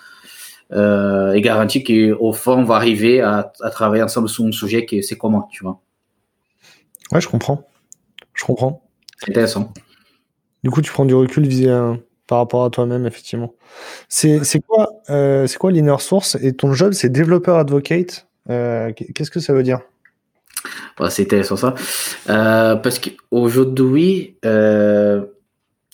[0.72, 5.02] Euh, et garantit qu'au fond, on va arriver à, travailler ensemble sur un sujet qui
[5.02, 5.80] c'est commun, tu vois.
[7.12, 7.68] Ouais, je comprends.
[8.34, 8.82] Je comprends.
[9.18, 9.72] C'est intéressant.
[10.64, 11.48] Du coup, tu prends du recul
[12.26, 13.54] par rapport à toi-même, effectivement.
[14.08, 16.36] C'est quoi, euh, c'est quoi l'inner source?
[16.42, 18.26] Et ton job, c'est développeur advocate.
[18.50, 19.80] Euh, qu'est-ce que ça veut dire?
[21.10, 21.74] C'est intéressant ça.
[22.26, 24.36] parce qu'aujourd'hui,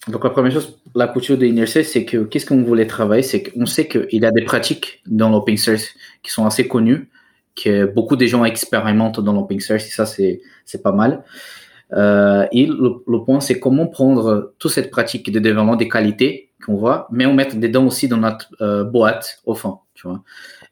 [0.08, 3.42] donc la première chose, la culture de INRC, c'est que qu'est-ce qu'on voulait travailler, c'est
[3.42, 7.08] qu'on sait qu'il y a des pratiques dans l'open source qui sont assez connues,
[7.56, 11.24] que beaucoup de gens expérimentent dans l'open source, et ça c'est pas mal.
[11.92, 16.76] Euh, et le, point, c'est comment prendre toute cette pratique de développement des qualités qu'on
[16.76, 20.22] voit, mais on mettre dedans aussi dans notre euh, boîte au fond, tu vois.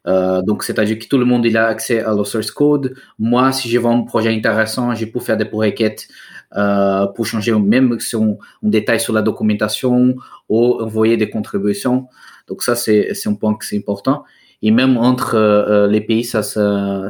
[0.05, 2.95] Euh, donc, c'est-à-dire que tout le monde il a accès à le source code.
[3.19, 6.07] Moi, si j'ai un projet intéressant, j'ai pu faire des requêtes
[6.55, 10.15] euh, pour changer même si on, détaille sur la documentation
[10.49, 12.07] ou envoyer des contributions.
[12.47, 14.23] Donc ça, c'est un point qui est important.
[14.61, 16.41] Et même entre euh, les pays, ça,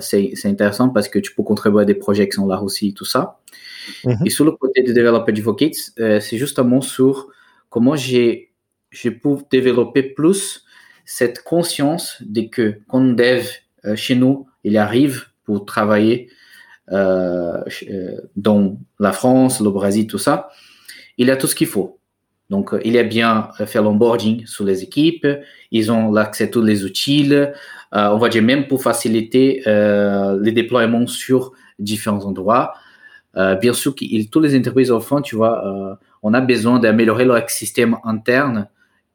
[0.01, 3.05] c'est intéressant parce que tu peux contribuer à des projets qui sont là aussi, tout
[3.05, 3.39] ça.
[4.05, 4.25] Mm-hmm.
[4.25, 7.27] Et sur le côté de Developer Advocates, euh, c'est justement sur
[7.69, 8.51] comment j'ai
[8.91, 9.19] pu
[9.51, 10.63] développer plus
[11.05, 13.45] cette conscience de que quand on dev
[13.95, 16.42] chez nous, il arrive pour travailler euh, euh,
[16.89, 20.49] dans la France, le Brésil, tout ça,
[21.17, 21.99] il a tout ce qu'il faut.
[22.49, 25.27] Donc, euh, il a bien fait l'onboarding sur les équipes,
[25.71, 27.31] ils ont l'accès à tous les outils,
[27.91, 32.73] on va dire même pour faciliter les déploiements sur différents endroits.
[33.35, 33.95] bien sûr,
[34.31, 38.67] tous les entreprises au fond, tu vois, on a besoin d'améliorer leur système interne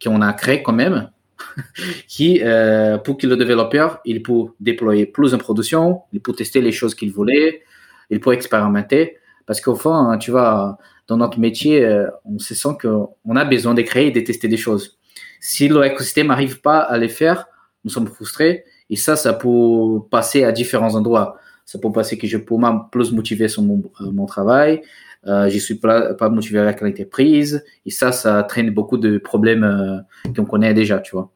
[0.03, 1.11] qu'on a créé quand même,
[2.09, 6.61] qui, euh, pour que le développeur, il peut déployer plus en production, il peut tester
[6.61, 7.63] les choses qu'il voulait,
[8.11, 9.19] il peut expérimenter.
[9.47, 13.45] Parce qu'au fond, hein, tu vois, dans notre métier, euh, on se sent qu'on a
[13.45, 14.99] besoin de créer et de tester des choses.
[15.41, 17.47] Si l'écosystème n'arrive pas à les faire,
[17.85, 18.65] nous sommes frustrés.
[18.91, 21.39] Et ça, ça peut passer à différents endroits.
[21.65, 22.57] Ça peut passer que je peux
[22.91, 24.83] plus motiver sur mon, euh, mon travail.
[25.27, 27.65] Euh, je suis pas, pas motivé avec l'entreprise.
[27.85, 31.31] Et ça, ça traîne beaucoup de problèmes euh, qu'on connaît déjà, tu vois.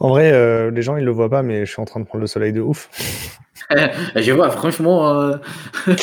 [0.00, 2.06] En vrai, euh, les gens, ils le voient pas, mais je suis en train de
[2.06, 2.88] prendre le soleil de ouf.
[4.16, 5.36] je vois, franchement, euh,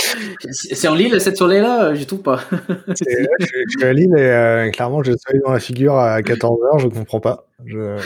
[0.51, 2.41] c'est en Lille, cette soleil-là, je trouve pas.
[2.87, 6.87] je, suis à Lille et clairement, j'ai le soleil dans la figure à 14h, je
[6.87, 7.47] comprends pas.
[7.65, 7.97] Je,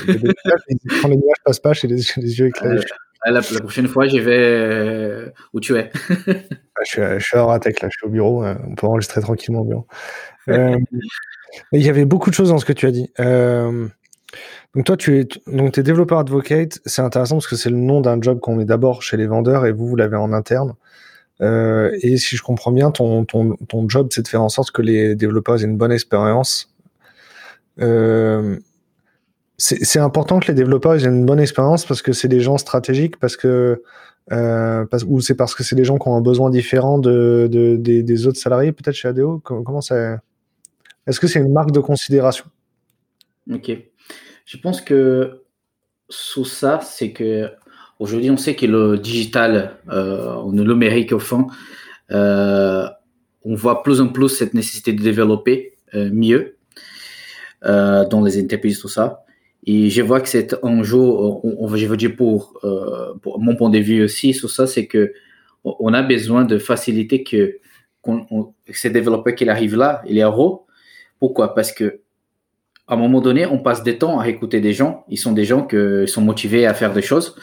[1.02, 2.86] quand les nuages passent pas, j'ai les, les, yeux éclairés.
[3.26, 5.92] La, la, prochaine fois, j'y vais euh, où tu es.
[6.74, 9.60] Ah, je, suis, je à Ratec, là, je suis au bureau, on peut enregistrer tranquillement
[9.60, 9.88] au bureau.
[10.48, 13.12] il y avait beaucoup de choses dans ce que tu as dit.
[14.76, 16.80] Donc toi, tu es donc développeur advocate.
[16.86, 19.66] C'est intéressant parce que c'est le nom d'un job qu'on met d'abord chez les vendeurs
[19.66, 20.76] et vous, vous l'avez en interne.
[21.42, 24.72] Euh, et si je comprends bien, ton, ton, ton job, c'est de faire en sorte
[24.72, 26.74] que les développeurs aient une bonne expérience.
[27.80, 28.60] Euh,
[29.62, 33.18] c'est important que les développeurs aient une bonne expérience parce que c'est des gens stratégiques,
[33.20, 33.84] parce que
[34.32, 37.76] euh, ou c'est parce que c'est des gens qui ont un besoin différent de, de
[37.76, 39.40] des, autres salariés, peut-être chez ADO.
[39.40, 40.20] Comment, ça
[41.06, 42.46] Est-ce que c'est une marque de considération?
[43.52, 43.72] Ok.
[44.46, 45.44] Je pense que
[46.10, 47.50] sous ça, c'est que
[48.00, 51.48] aujourd'hui, on sait que le digital, euh, le numérique au fond,
[52.12, 52.88] euh,
[53.44, 56.58] on voit plus en plus cette nécessité de développer euh, mieux
[57.64, 59.24] dans les entreprises, tout ça.
[59.66, 63.70] Et je vois que c'est un on, je veux dire pour, euh, pour, mon point
[63.70, 65.14] de vue aussi sur ça, c'est que
[65.64, 67.60] on a besoin de faciliter que,
[68.74, 70.24] ces développeurs qui arrivent là, il est.
[71.20, 71.54] Pourquoi?
[71.54, 72.02] Parce que
[72.88, 75.06] à un moment donné, on passe des temps à écouter des gens.
[75.08, 77.36] Ils sont des gens qui sont motivés à faire des choses.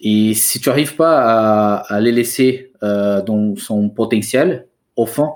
[0.00, 5.34] Et si tu n'arrives pas à, les laisser euh, dans son potentiel, au fond,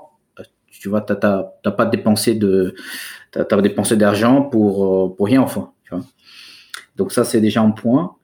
[0.69, 2.75] tu vois, tu n'as pas dépensé de,
[3.35, 5.69] as, dépensé d'argent pour, euh, pour rien, fond.
[6.95, 8.15] Donc ça, c'est déjà un point.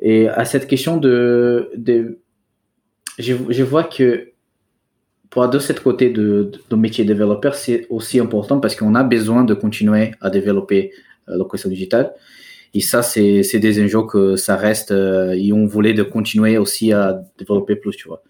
[0.00, 1.70] Et à cette question de,
[3.18, 4.32] je, vois que
[5.30, 9.54] pour de cette côté de, métier développeur, c'est aussi important parce qu'on a besoin de
[9.54, 10.92] continuer à développer
[11.28, 12.14] euh, le question digital.
[12.74, 16.92] Et ça, c'est des enjeux que ça reste, euh, et on voulait de continuer aussi
[16.92, 18.22] à développer plus, tu vois.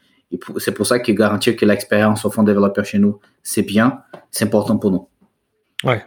[0.59, 4.45] C'est pour ça que garantir que l'expérience au fond développeur chez nous, c'est bien, c'est
[4.45, 5.09] important pour nous.
[5.85, 6.05] Ouais.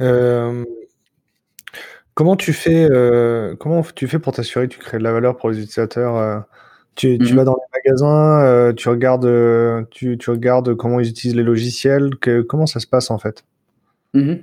[0.00, 0.64] Euh,
[2.14, 5.36] comment tu fais, euh, comment tu fais pour t'assurer que tu crées de la valeur
[5.36, 6.38] pour les utilisateurs euh,
[6.94, 7.36] tu, tu, mmh.
[7.36, 9.28] vas dans les magasins, euh, tu regardes,
[9.90, 12.14] tu, tu, regardes comment ils utilisent les logiciels.
[12.20, 13.44] Que, comment ça se passe en fait?
[14.12, 14.34] Mmh.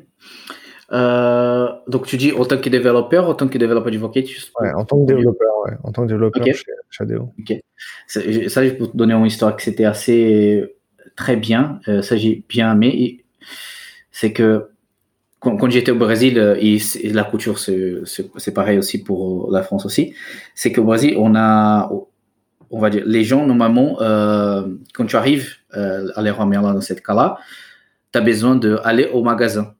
[1.88, 4.24] Donc tu dis en tant que développeur, en tant que développeur du Vocat
[4.60, 5.78] Ouais, en tant que développeur, ouais.
[5.84, 6.54] En tant que développeur okay.
[6.54, 7.32] chez, chez ADO.
[7.40, 7.64] Okay.
[8.08, 10.76] Ça, ça, je peux te donner une histoire que c'était assez
[11.16, 11.80] très bien.
[11.86, 13.24] Ça, j'ai bien aimé.
[14.12, 14.71] C'est que
[15.42, 19.86] quand, quand j'étais au Brésil, et, et la couture, c'est pareil aussi pour la France
[19.86, 20.14] aussi,
[20.56, 21.90] c'est qu'au Brésil, on a
[22.72, 26.82] on va dire, les gens, normalement, euh, quand tu arrives euh, à Leroy Merlin dans
[26.82, 27.38] cette cas-là,
[28.12, 29.76] tu as besoin d'aller au magasin.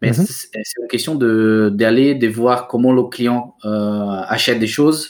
[0.00, 0.26] Mais mm -hmm.
[0.68, 5.00] c'est une question d'aller, de, de, voir comment le client euh, achète des choses.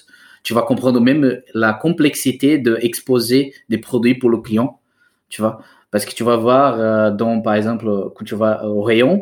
[0.42, 1.24] Tu vas comprendre même
[1.54, 4.68] la complexité d'exposer des produits pour le client,
[5.28, 5.54] tu vois.
[5.92, 9.14] Parce que tu vas voir, euh, dans, par exemple, quand tu vas au rayon,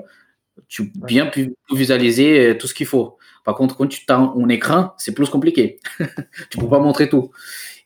[0.69, 3.17] tu bien pu visualiser euh, tout ce qu'il faut.
[3.45, 5.81] Par contre, quand tu as un écran, c'est plus compliqué.
[6.51, 7.31] tu peux pas montrer tout.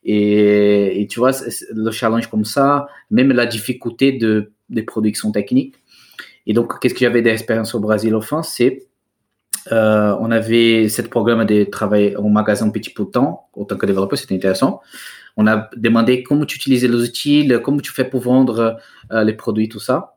[0.04, 1.30] Et, et, tu vois,
[1.72, 5.76] le challenge comme ça, même la difficulté de, des productions techniques.
[6.46, 8.88] Et donc, qu'est-ce que j'avais d'expérience au Brésil au fin, c'est
[9.70, 13.76] euh, on avait ce programme de travailler au magasin petit peu de temps, en tant
[13.76, 14.80] que développeur, c'était intéressant.
[15.36, 18.78] On a demandé comment tu utilises les outils, comment tu fais pour vendre
[19.12, 20.16] euh, les produits, tout ça.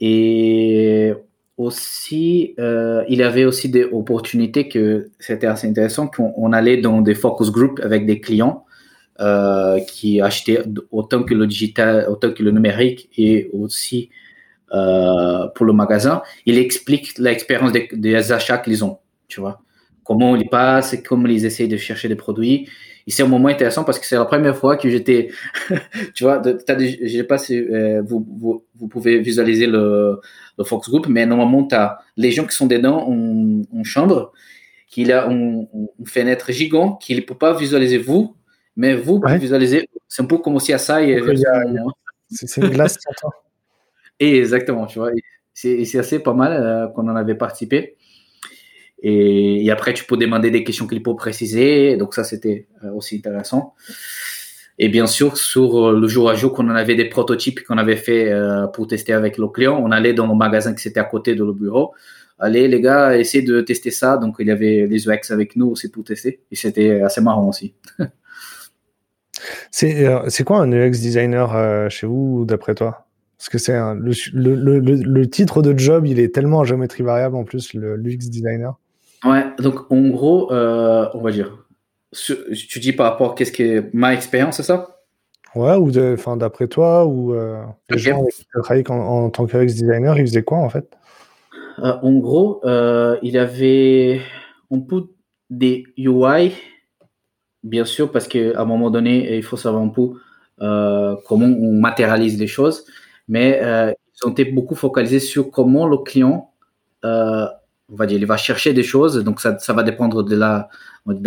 [0.00, 1.14] Et
[1.56, 7.00] aussi, euh, il y avait aussi des opportunités que c'était assez intéressant qu'on allait dans
[7.00, 8.64] des focus group avec des clients
[9.20, 14.10] euh, qui achetaient autant que le digital, autant que le numérique et aussi
[14.72, 16.22] euh, pour le magasin.
[16.46, 19.60] Il explique l'expérience des, des, achats qu'ils ont, tu vois,
[20.02, 22.68] comment ils passent, comment ils essayent de chercher des produits.
[23.06, 25.30] Et c'est un moment intéressant parce que c'est la première fois que j'étais,
[26.14, 30.20] tu vois, je sais pas si euh, vous, vous, vous, pouvez visualiser le,
[30.58, 34.32] le Fox Group, mais normalement, tu as les gens qui sont dedans en, en chambre,
[34.88, 35.66] qu'il a une,
[35.98, 38.36] une fenêtre gigante, qu'il ne peut pas visualiser vous,
[38.76, 39.88] mais vous pouvez visualiser.
[40.08, 41.00] C'est un peu comme aussi à ça.
[42.30, 42.98] C'est une glace
[44.20, 45.10] Et exactement, tu vois.
[45.52, 47.96] C'est assez pas mal euh, qu'on en avait participé.
[49.06, 51.96] Et, après, tu peux demander des questions qu'il faut préciser.
[51.96, 53.74] Donc ça, c'était aussi intéressant.
[54.78, 57.96] Et bien sûr, sur le jour à jour, quand on avait des prototypes qu'on avait
[57.96, 58.32] fait
[58.72, 61.44] pour tester avec le client, on allait dans le magasin qui était à côté de
[61.44, 61.92] le bureau
[62.38, 64.16] allez les gars, essayez de tester ça.
[64.16, 66.40] Donc il y avait les UX avec nous aussi pour tester.
[66.50, 67.74] Et c'était assez marrant aussi.
[69.82, 73.06] Euh, c'est quoi un UX designer euh, chez vous, d'après toi?
[73.36, 77.74] Parce que c'est le, titre de job, il est tellement en géométrie variable en plus,
[77.74, 78.78] le designer.
[79.24, 81.66] Ouais, donc en gros, euh, on va dire,
[82.12, 85.00] tu dis par rapport à qu'est-ce qui est ma expérience, c'est ça?
[85.54, 87.34] Ouais, ou d'après toi, ou
[87.88, 90.96] les gens qui travaillent en, en, tant que UX designer, ils faisaient quoi en fait?
[91.78, 94.20] Euh, en gros, euh, il avait
[94.70, 95.08] un peu
[95.50, 96.52] des UI,
[97.62, 100.12] bien sûr, parce qu'à un moment donné, il faut savoir un peu
[100.60, 102.86] euh, comment on matérialise les choses,
[103.28, 106.52] mais ils ont été beaucoup focalisés sur comment le client,
[107.92, 110.68] on va dire, il va chercher des choses, donc ça, ça va dépendre de la,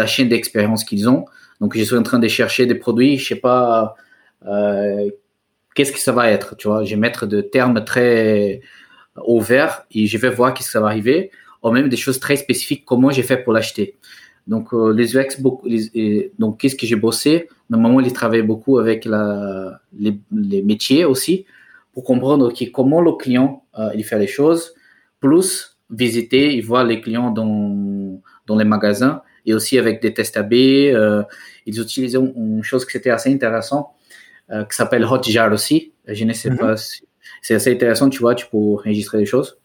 [0.06, 1.26] chaîne d'expérience qu'ils ont.
[1.62, 3.96] Donc, je suis en train de chercher des produits, je sais pas,
[5.76, 8.62] qu'est-ce que ça va être, tu vois, je vais mettre de termes très
[9.15, 11.32] au vert et je vais voir qu'est-ce que ça va arriver,
[11.63, 13.98] ou même des choses très spécifiques, comment j'ai fait pour l'acheter.
[14.48, 15.67] Donc, euh, les UX, beaucoup,
[16.39, 17.50] donc qu'est-ce que j'ai bossé?
[17.70, 21.46] Normalement, il travaille beaucoup avec les, métiers aussi
[21.93, 24.74] pour comprendre comment le client euh, il fait les choses,
[25.20, 30.38] plus visiter et voir les clients dans, dans les magasins et aussi avec des tests
[30.38, 30.54] AB.
[30.54, 31.23] Euh,
[31.65, 33.93] ils utilisent une chose qui était assez intéressant
[34.50, 35.91] qui s'appelle Hotjar aussi.
[36.08, 36.58] Je ne sais mm-hmm.
[36.58, 37.04] pas si
[37.41, 39.58] c'est assez intéressant, tu vois, tu peux enregistrer des choses.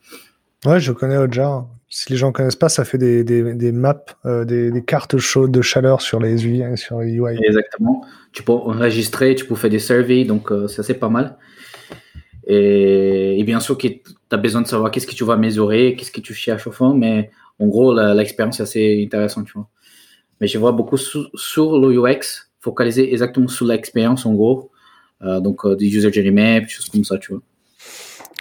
[0.65, 1.67] Ouais, je connais Hotjar.
[1.89, 4.83] Si les gens ne connaissent pas, ça fait des, des, des maps, euh, des, des,
[4.83, 6.63] cartes chaudes de chaleur sur les UI.
[6.77, 7.37] Sur les UI.
[7.45, 8.05] Exactement.
[8.33, 11.37] Tu peux enregistrer, tu peux faire des surveys, donc euh, c'est assez pas mal.
[12.47, 16.11] Et, et bien sûr, tu as besoin de savoir qu'est-ce que tu vas mesurer, qu'est-ce
[16.11, 19.69] que tu cherches au fond, mais en gros, l'expérience est assez intéressante, tu vois.
[20.41, 24.71] Mais je vois beaucoup sur, sur le UX, focalisé exactement sur l'expérience, en gros.
[25.23, 27.43] Euh, donc, des user journey maps, des choses comme ça, tu vois.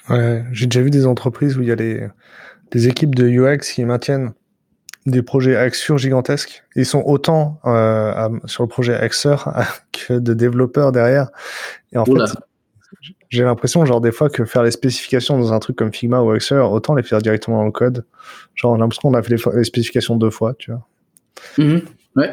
[0.09, 3.85] Ouais, j'ai déjà vu des entreprises où il y a des équipes de UX qui
[3.85, 4.33] maintiennent
[5.05, 6.63] des projets Axure gigantesques.
[6.75, 9.51] Ils sont autant euh, sur le projet Axure
[9.91, 11.29] que de développeurs derrière.
[11.91, 12.13] Et en fait,
[13.29, 16.31] j'ai l'impression, genre des fois, que faire les spécifications dans un truc comme Figma ou
[16.31, 18.05] Axure, autant les faire directement dans le code.
[18.55, 20.87] Genre, j'ai l'impression qu'on a fait les, spécifications deux fois, tu vois.
[21.57, 21.81] Mm-hmm.
[22.17, 22.31] Ouais.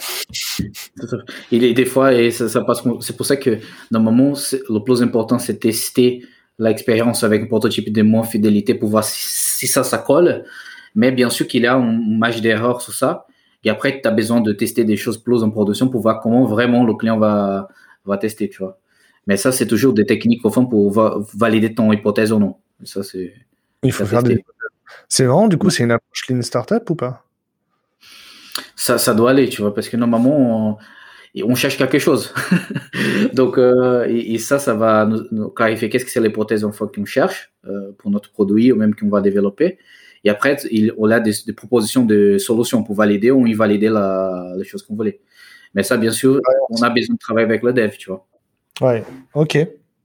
[1.53, 2.83] Il est des fois, et ça passe.
[3.01, 3.59] C'est pour ça que
[3.91, 4.33] normalement,
[4.69, 6.25] le plus important, c'est tester
[6.59, 10.45] l'expérience avec un prototype de moins fidélité pour voir si, ça, ça colle.
[10.97, 13.27] Mais bien sûr qu'il y a un match d'erreur sur ça.
[13.63, 16.45] Et après, tu as besoin de tester des choses plus en production pour voir comment
[16.45, 17.69] vraiment le client va,
[18.05, 18.81] va tester, tu vois.
[19.29, 20.91] Mais ça, c'est toujours des techniques au fond pour
[21.35, 22.57] valider ton hypothèse ou non.
[22.83, 23.35] Ça, c'est.
[23.83, 24.43] Il faut faire des.
[25.07, 27.25] C'est vraiment, du coup, c'est une approche lean startup ou pas?
[28.75, 30.79] Ça, ça doit aller, tu vois, parce que normalement,
[31.45, 32.33] on cherche quelque chose.
[33.35, 37.05] Donc, euh, et, ça, ça va nous, clarifier qu'est-ce que c'est l'hypothèse en fois qu'on
[37.05, 39.79] cherche euh, pour notre produit ou même qu'on va développer.
[40.25, 44.65] Et après, il, on a des, propositions de solutions pour valider ou invalider la, les
[44.65, 45.21] choses qu'on voulait.
[45.75, 48.27] Mais ça, bien sûr, on a besoin de travailler avec le dev, tu vois.
[48.81, 49.59] Ouais, ok.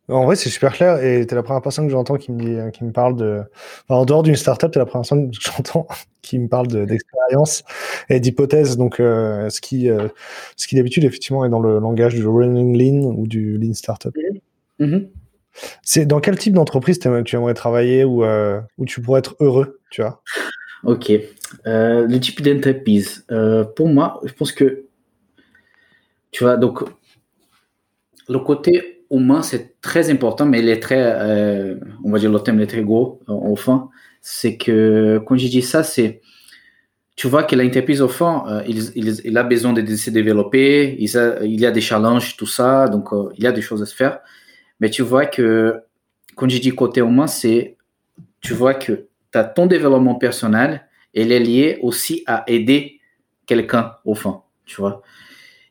[0.10, 2.40] En vrai, c'est super clair et tu es la première personne que j'entends qui me,
[2.40, 3.44] dit, qui me parle de.
[3.88, 5.88] en dehors d'une startup, tu es la première personne que j'entends
[6.22, 7.64] qui me parle d'expérience
[8.10, 8.76] et d'hypothèse.
[8.76, 10.10] Donc, euh, ce qui, euh,
[10.58, 14.14] ce qui d'habitude, effectivement, est dans le langage du running lean ou du lean startup.
[14.80, 15.08] Mm-hmm.
[15.84, 19.80] C'est dans quel type d'entreprise tu aimerais travailler ou euh, où tu pourrais être heureux,
[19.90, 20.22] tu vois?
[20.84, 21.14] Ok.
[21.64, 23.26] le type d'entreprise.
[23.78, 24.84] pour moi, je pense que.
[26.32, 26.84] Tu vois, donc.
[28.30, 32.40] Le côté humain, c'est très important, mais il est très, euh, on va dire, le
[32.40, 33.90] thème est très gros, euh, au fond.
[34.22, 36.22] C'est que, quand je dis ça, c'est,
[37.16, 41.10] tu vois que l'entreprise, au fond, euh, il, il, a besoin de se développer, il,
[41.44, 43.96] il y a des challenges, tout ça, donc il y a des choses à se
[43.96, 44.20] faire.
[44.80, 45.82] Mais tu vois que,
[46.36, 47.78] quand je dis côté humain, c'est,
[48.42, 53.00] tu vois que as ton développement personnel, il est lié aussi à aider
[53.46, 55.02] quelqu'un, au fond, tu vois.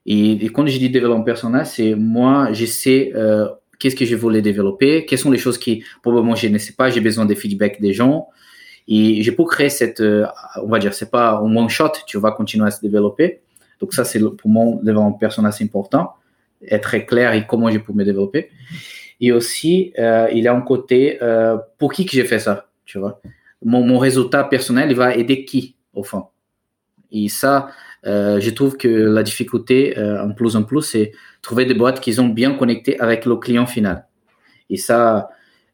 [0.06, 4.42] Et, quand je dis développement personnel, c'est moi, je sais euh, qu'est-ce que je voulais
[4.42, 7.80] développer, quelles sont les choses qui probablement je ne sais pas, j'ai besoin des feedbacks
[7.80, 8.28] des gens.
[8.88, 12.18] Et je peux créer cette, euh, on va dire, c'est pas un one shot, tu
[12.18, 13.40] vas continuer à se développer.
[13.80, 16.14] Donc ça, c'est pour mon développement personnel, c'est important,
[16.66, 18.50] être clair et comment je peux me développer.
[19.20, 21.18] Et aussi, euh, il y a un côté,
[21.78, 23.20] pour qui que j'ai fait ça, tu vois.
[23.64, 26.24] Mon, mon résultat personnel, il va aider qui, au fond.
[27.12, 27.68] Et ça,
[28.06, 32.00] euh, je trouve que la difficulté, euh, en plus en plus, c'est trouver des boîtes
[32.00, 34.06] qui sont bien connectées avec le client final.
[34.70, 35.30] Et ça,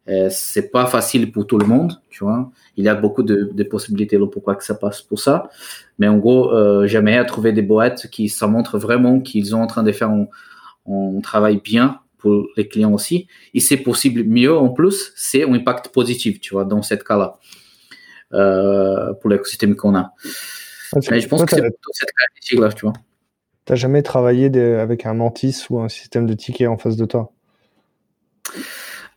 [0.09, 2.51] Euh, c'est pas facile pour tout le monde, tu vois.
[2.77, 5.51] Il y a beaucoup de, possibilités là pourquoi que ça passe pour ça.
[5.99, 9.67] Mais en gros, euh, j'aimerais trouver des boîtes qui ça montre vraiment qu'ils sont en
[9.67, 10.27] train de faire un,
[11.23, 13.27] travail bien pour les clients aussi.
[13.53, 17.35] Et c'est possible mieux en plus, c'est un impact positif, tu vois, dans cette cas-là,
[18.33, 20.15] euh, pour l'écosystème qu'on a.
[20.95, 22.93] Mais je pense que c'est plutôt cette caractéristique-là, tu vois.
[23.65, 27.33] T'as jamais travaillé avec un Mantis ou un système de tickets en face de toi?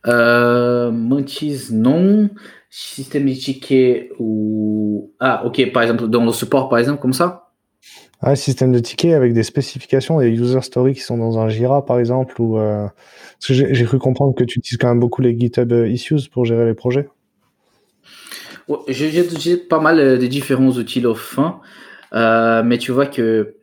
[0.06, 2.28] Euh, Mantis, non.
[2.68, 5.12] Système de tickets ou.
[5.20, 7.50] Ah, ok, par exemple, dans le support, par exemple, comme ça?
[8.20, 11.84] Un système de tickets avec des spécifications, des user stories qui sont dans un Jira,
[11.84, 12.58] par exemple, ou.
[12.58, 12.86] Euh,
[13.40, 16.44] parce que j'ai cru comprendre que tu utilises quand même beaucoup les GitHub Issues pour
[16.44, 17.08] gérer les projets.
[18.88, 21.60] J'ai pas mal euh, de différents outils au fin,
[22.14, 23.56] euh, mais tu vois que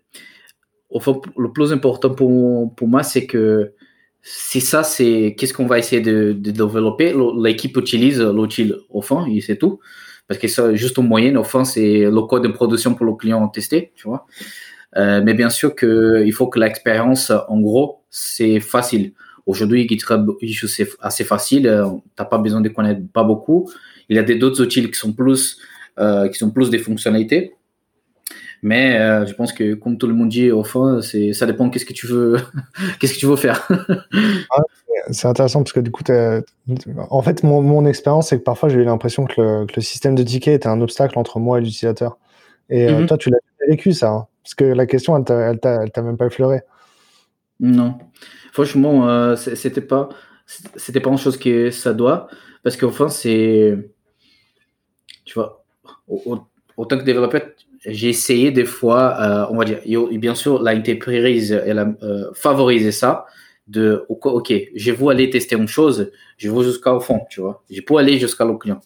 [0.92, 3.74] le plus important pour, pour moi, c'est que
[4.22, 7.16] si ça, c'est qu'est-ce qu'on va essayer de, développer?
[7.42, 9.80] L'équipe utilise l'outil au fond, et c'est tout.
[10.28, 13.14] Parce que c'est juste en moyenne, au fond, c'est le code de production pour le
[13.14, 14.26] client testé, tu vois.
[14.98, 19.14] Euh, mais bien sûr qu'il faut que l'expérience, en gros, c'est facile.
[19.50, 20.30] Aujourd'hui, GitHub,
[20.68, 21.64] c'est assez facile.
[21.64, 23.68] Tu n'as pas besoin de connaître pas beaucoup.
[24.08, 25.58] Il y a d'autres outils qui sont plus,
[25.98, 27.56] euh, qui sont plus des fonctionnalités.
[28.62, 31.72] Mais euh, je pense que, comme tout le monde dit, au fond, c'est, ça dépend
[31.72, 32.38] qu'est-ce que tu veux,
[33.00, 33.68] qu'est-ce que tu veux faire.
[35.10, 36.04] c'est intéressant parce que du coup,
[37.10, 39.82] en fait, mon, mon expérience, c'est que parfois, j'ai eu l'impression que le, que le,
[39.82, 42.20] système de ticket était un obstacle entre moi et l'utilisateur.
[42.70, 43.08] Et euh, mhm.
[43.08, 44.10] toi, tu l'as vécu, ça.
[44.10, 46.62] Hein parce que la question, elle t'a même pas effleuré.
[47.60, 47.98] Non.
[48.54, 50.10] Franchement, euh, c'était pas,
[50.76, 52.28] c'était pas une chose que ça doit.
[52.64, 53.78] Parce qu'au fond, c'est.
[55.26, 55.64] Tu vois,
[56.08, 57.42] autant que développeur,
[57.86, 59.80] j'ai essayé des fois, euh, on va dire,
[60.18, 63.26] bien sûr, l'entreprise, elle a euh, favorisé ça.
[63.68, 67.64] De, ok, je vais aller tester une chose, je vais jusqu'au fond, tu vois.
[67.70, 68.82] Je peux aller jusqu'à le client.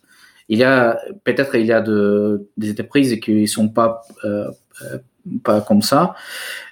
[0.50, 4.50] Il y a, peut-être, il y a de, des entreprises qui ne sont pas, euh,
[5.44, 6.16] pas comme ça.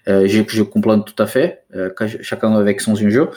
[0.07, 1.63] je, je, comprends tout à fait,
[2.21, 3.29] chacun avec son enjeu.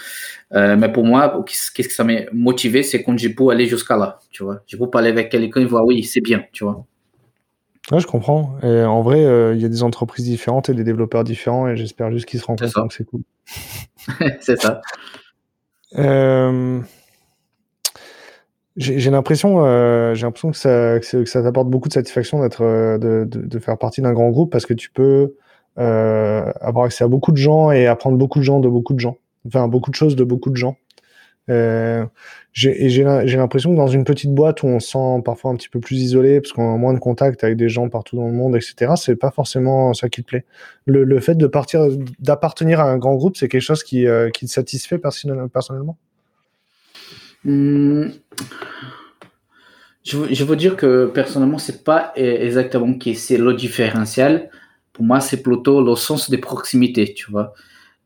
[0.53, 4.19] mais pour moi, qu'est-ce que ça m'a motivé, c'est quand je peux aller jusqu'à là,
[4.31, 4.63] tu vois.
[4.67, 6.85] Je peux parler avec quelqu'un et voir, oui, c'est bien, tu vois.
[7.91, 8.57] Ouais, je comprends.
[8.63, 11.77] Et en vrai, euh, il y a des entreprises différentes et des développeurs différents, et
[11.77, 13.23] j'espère juste qu'ils se rencontrent, donc c'est cool.
[14.41, 14.81] c'est ça.
[18.77, 22.63] Euh, j'ai l'impression, euh, j'ai l'impression que ça, que, ça t'apporte beaucoup de satisfaction d'être,
[22.63, 25.35] de, de, de, faire partie d'un grand groupe parce que tu peux
[25.77, 29.19] avoir accès à beaucoup de gens et apprendre beaucoup de gens de beaucoup de gens,
[29.47, 30.77] enfin beaucoup de choses de beaucoup de gens.
[31.51, 32.07] Euh,
[32.53, 33.05] j'ai
[33.37, 35.97] l'impression que dans une petite boîte où on se sent parfois un petit peu plus
[35.97, 38.93] isolé parce qu'on a moins de contact avec des gens partout dans le monde, etc.,
[38.97, 40.45] c'est pas forcément ça qui te plaît.
[40.87, 41.87] Le, le fait de partir,
[42.21, 45.99] d'appartenir à un grand groupe, c'est quelque chose qui, euh, qui te satisfait personnellement?
[47.45, 48.09] Hmm.
[50.03, 54.51] je, veux dire que personnellement, c'est pas exactement qui c'est le différentiel.
[54.93, 57.55] Pour moi, c'est plutôt le sens des proximités, tu vois.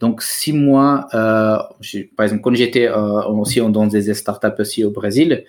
[0.01, 1.59] Donc, si moi, euh,
[2.17, 5.45] par exemple, quand j'étais euh, aussi dans des startups aussi au Brésil,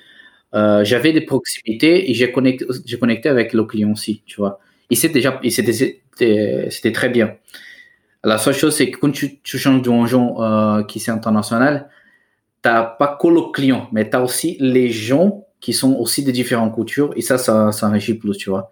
[0.56, 4.60] euh, j'avais des proximités et j'ai connecté, avec le client aussi, tu vois.
[4.90, 7.36] Et c'était déjà, c'était, très bien.
[8.24, 11.90] La seule chose, c'est que quand tu, changes d'un genre euh, qui c'est international,
[12.62, 16.32] t'as pas que le client, mais tu as aussi les gens qui sont aussi de
[16.32, 18.72] différentes cultures et ça, ça, ça enrichit plus, tu vois.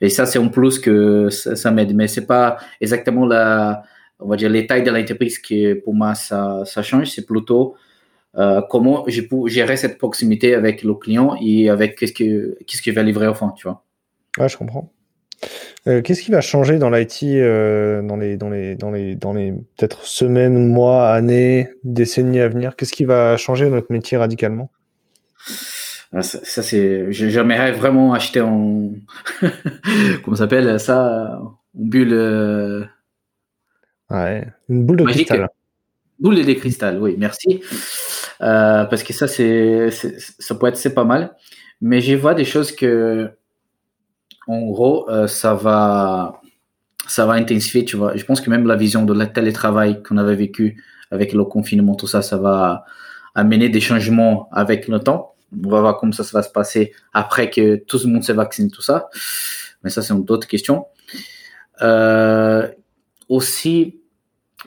[0.00, 3.82] Et ça, c'est un plus que ça, m'aide, mais c'est pas exactement la,
[4.20, 7.10] on va dire, les tailles de l'entreprise qui, pour moi, ça, ça change.
[7.10, 7.76] C'est plutôt
[8.36, 12.90] euh, comment je peux gérer cette proximité avec le client et avec qu'est-ce que qu'est-ce
[12.90, 13.84] va livrer au fond, tu vois.
[14.38, 14.92] Ouais, je comprends.
[15.86, 19.32] Euh, qu'est-ce qui va changer dans l'IT euh, dans les dans les dans les dans
[19.32, 22.76] les peut-être semaines, mois, années, décennies à venir?
[22.76, 24.70] Qu'est-ce qui va changer notre métier radicalement?
[26.12, 28.90] Ah, ça, ça c'est j'aimerais vraiment acheter en
[30.24, 32.88] comment s'appelle ça en bulle
[34.10, 35.48] Ouais, une boule de cristal.
[36.18, 37.60] Boule de cristal, oui, merci.
[38.40, 41.34] Euh, parce que ça, c'est, ça peut être c'est pas mal.
[41.80, 43.30] Mais je vois des choses que,
[44.46, 46.40] en gros, euh, ça va,
[47.08, 48.16] ça va intensifier, tu vois.
[48.16, 51.94] Je pense que même la vision de la télétravail qu'on avait vécu avec le confinement,
[51.94, 52.84] tout ça, ça va
[53.34, 55.34] amener des changements avec le temps.
[55.64, 58.70] On va voir comment ça, va se passer après que tout le monde se vaccine,
[58.70, 59.08] tout ça.
[59.82, 60.86] Mais ça, c'est une autre question.
[61.82, 62.68] Euh,
[63.28, 64.00] aussi,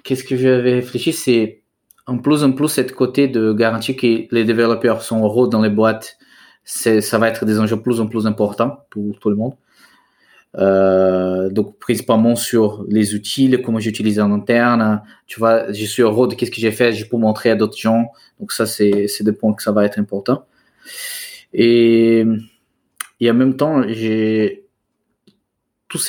[0.04, 1.64] qu'est-ce que j'avais réfléchi, c'est
[2.06, 5.70] en plus en plus cette côté de garantir que les développeurs sont heureux dans les
[5.70, 6.18] boîtes,
[6.64, 9.54] ça va être des enjeux plus en plus importants pour tout le monde.
[10.58, 15.02] Euh, donc principalement sur les outils, comment j'utilise en interne.
[15.28, 17.78] Tu vois, je suis heureux de qu'est-ce que j'ai fait, je peux montrer à d'autres
[17.78, 18.08] gens.
[18.40, 20.46] Donc ça, c'est des points que ça va être important.
[21.54, 22.26] Et,
[23.20, 24.66] et en même temps, j'ai
[25.88, 26.00] tout,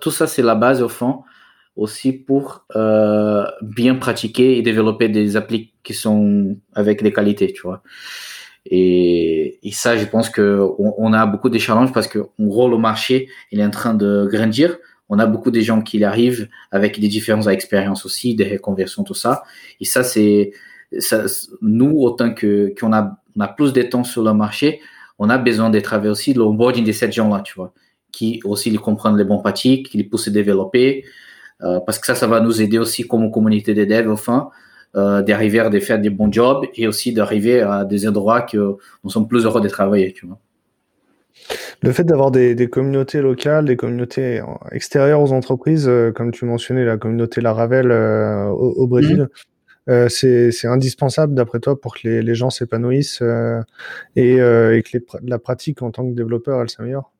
[0.00, 1.22] tout ça, c'est la base au fond
[1.76, 7.62] aussi pour euh, bien pratiquer et développer des applis qui sont avec des qualités, tu
[7.62, 7.82] vois.
[8.70, 12.78] Et, ça, je pense que on, a beaucoup de challenges parce que on rôle au
[12.78, 14.78] marché, est en train de grandir.
[15.08, 19.14] On a beaucoup de gens qui arrivent avec des différentes expériences aussi, des reconversions, tout
[19.14, 19.42] ça.
[19.80, 20.52] Et ça, c'est
[21.60, 24.80] nous, autant que qu'on a, on a plus de temps sur le marché,
[25.18, 27.72] on a besoin de travailler aussi l'onboarding de ces gens-là, tu vois,
[28.12, 31.04] qui aussi les comprennent les bons pratiques, qui les poussent à développer,
[31.62, 34.50] euh, parce que ça, ça va nous aider aussi comme communauté de dev, enfin,
[34.94, 39.28] d'arriver à faire des bons jobs et aussi d'arriver à des endroits que nous sommes
[39.28, 40.38] plus heureux de travailler, tu vois.
[41.82, 46.44] Le fait d'avoir des, des, communautés locales, des communautés extérieures aux entreprises, euh, comme tu
[46.44, 49.28] mentionnais la communauté Laravel euh, au, au, Brésil,
[49.88, 49.94] mhm.
[49.94, 53.60] euh, c'est indispensable d'après toi pour que les, les gens s'épanouissent euh,
[54.16, 57.12] et, et, que les, la pratique en tant que développeur, elle s'améliore?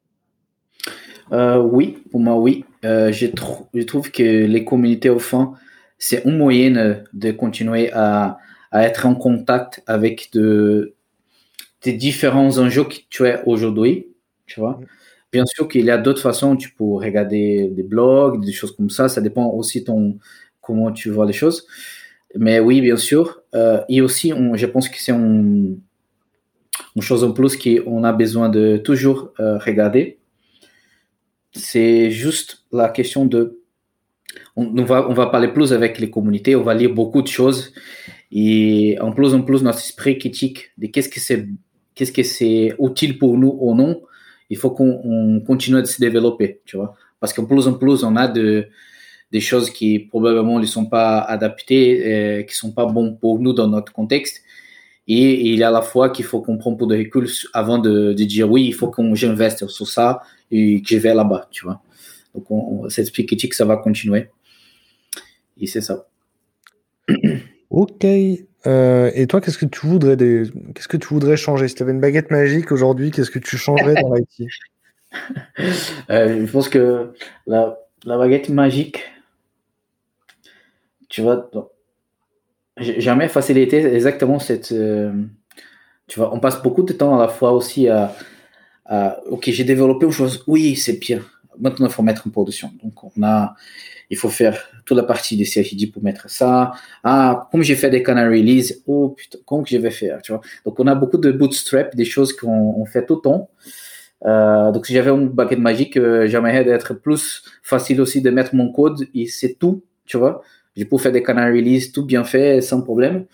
[1.31, 2.65] Oui, pour moi oui.
[2.83, 5.55] je trouve que les communautés au fond,
[5.99, 8.39] c'est un moyen de continuer à,
[8.71, 10.95] à, être en contact avec de,
[11.83, 14.09] des différents enjeux que tu as aujourd'hui,
[14.47, 14.81] tu vois.
[15.33, 18.91] Bien sûr qu'il y a d'autres façons, tu peux regarder des blogs, des choses comme
[18.91, 20.19] ça, ça dépend aussi ton
[20.61, 21.67] comment tu vois les choses.
[22.35, 23.43] Mais oui, bien sûr.
[23.55, 25.19] Euh, et aussi, on, je pense que c'est un,
[26.97, 30.19] une chose en plus qu'on a besoin de toujours euh, regarder.
[31.53, 33.56] C'est juste la question de
[34.57, 37.73] on, va, on va parler plus avec les communautés, on va lire beaucoup de choses.
[38.33, 41.47] Et en plus en plus, notre esprit critique de qu'est-ce que c'est
[41.95, 44.03] qu'est-ce que utile pour nous ou non,
[44.51, 46.95] il faut qu'on continue de se développer, tu vois.
[47.21, 48.69] Parce qu'en plus en plus, on a de,
[49.33, 53.53] des choses qui probablement ne sont pas adaptées, euh, qui sont pas bons pour nous
[53.53, 54.43] dans notre contexte.
[55.09, 58.13] Et, il y a la fois qu'il faut qu'on prenne pour de recul avant de,
[58.13, 61.81] dire oui, il faut qu'on j'investe sur ça et que je vais là-bas, tu vois.
[62.35, 64.29] Donc, on, cette esprit critique, ça va continuer.
[65.61, 66.07] Et c'est ça.
[67.71, 68.05] Ok.
[68.67, 70.45] Euh, et toi, qu'est-ce que tu voudrais des...
[70.75, 71.69] qu'est-ce que tu voudrais changer?
[71.69, 74.49] Si tu avais une baguette magique aujourd'hui, qu'est-ce que tu changerais dans l'IT
[76.11, 77.13] euh, Je pense que
[77.47, 79.05] la, la, baguette magique,
[81.09, 81.49] tu vois,
[82.79, 84.73] jamais facilité exactement cette.
[84.73, 85.13] Euh,
[86.09, 88.15] tu vois, on passe beaucoup de temps à la fois aussi à,
[88.85, 92.71] à ok, j'ai développé une chose, oui, c'est pire maintenant, il faut mettre en production.
[92.83, 93.55] Donc, on a,
[94.11, 96.73] il faut faire toute la partie des CICD pour mettre ça.
[97.05, 100.33] Ah, comme j'ai fait des canary release, oh putain, comment que je vais faire, tu
[100.33, 100.41] vois.
[100.65, 103.51] Donc, on a beaucoup de bootstrap, des choses qu'on fait tout le temps.
[104.25, 108.55] Euh, donc, si j'avais une baguette magique, euh, j'aimerais d'être plus facile aussi de mettre
[108.55, 110.43] mon code et c'est tout, tu vois.
[110.77, 113.27] Je peux faire des canary release tout bien fait, sans problème.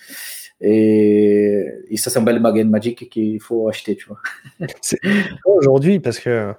[0.62, 4.18] Et, ça, c'est une belle baguette magique qu'il faut acheter, tu vois.
[5.44, 6.54] Aujourd'hui, parce que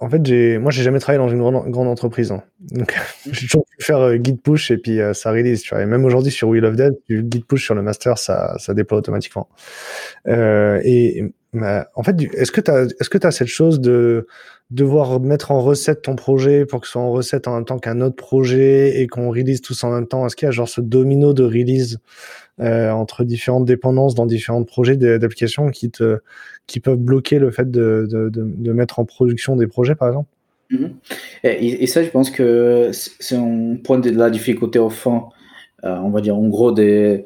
[0.00, 2.32] en fait, moi, j'ai jamais travaillé dans une grande, entreprise.
[2.32, 2.42] Hein.
[2.70, 2.94] Donc,
[3.30, 5.62] j'ai toujours pu faire euh, git push et puis euh, ça release.
[5.62, 5.82] Tu vois.
[5.82, 8.98] Et même aujourd'hui sur Wheel of Dead, git push sur le master, ça, ça déploie
[8.98, 9.48] automatiquement.
[10.28, 14.26] Euh, et en fait, est-ce que tu as, est-ce que tu as cette chose de
[14.70, 17.80] devoir mettre en recette ton projet pour que ce soit en recette en même temps
[17.80, 20.26] qu'un autre projet et qu'on release tous en même temps?
[20.26, 21.98] Est-ce qu'il y a genre ce domino de release
[22.60, 26.18] euh, entre différentes dépendances dans différents projets d'applications qui te
[26.66, 30.28] qui peuvent bloquer le fait de, de, mettre en production des projets, par exemple
[30.70, 30.90] mm-hmm.
[31.42, 35.24] et, ça, je pense que c'est un point de la difficulté au fond,
[35.84, 37.24] euh, on va dire en gros des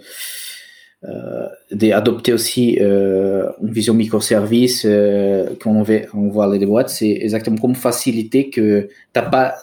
[1.04, 7.74] euh, d'adopter aussi une vision microservice euh, qu'on on voit les boîtes, c'est exactement comme
[7.74, 9.56] faciliter que tu pas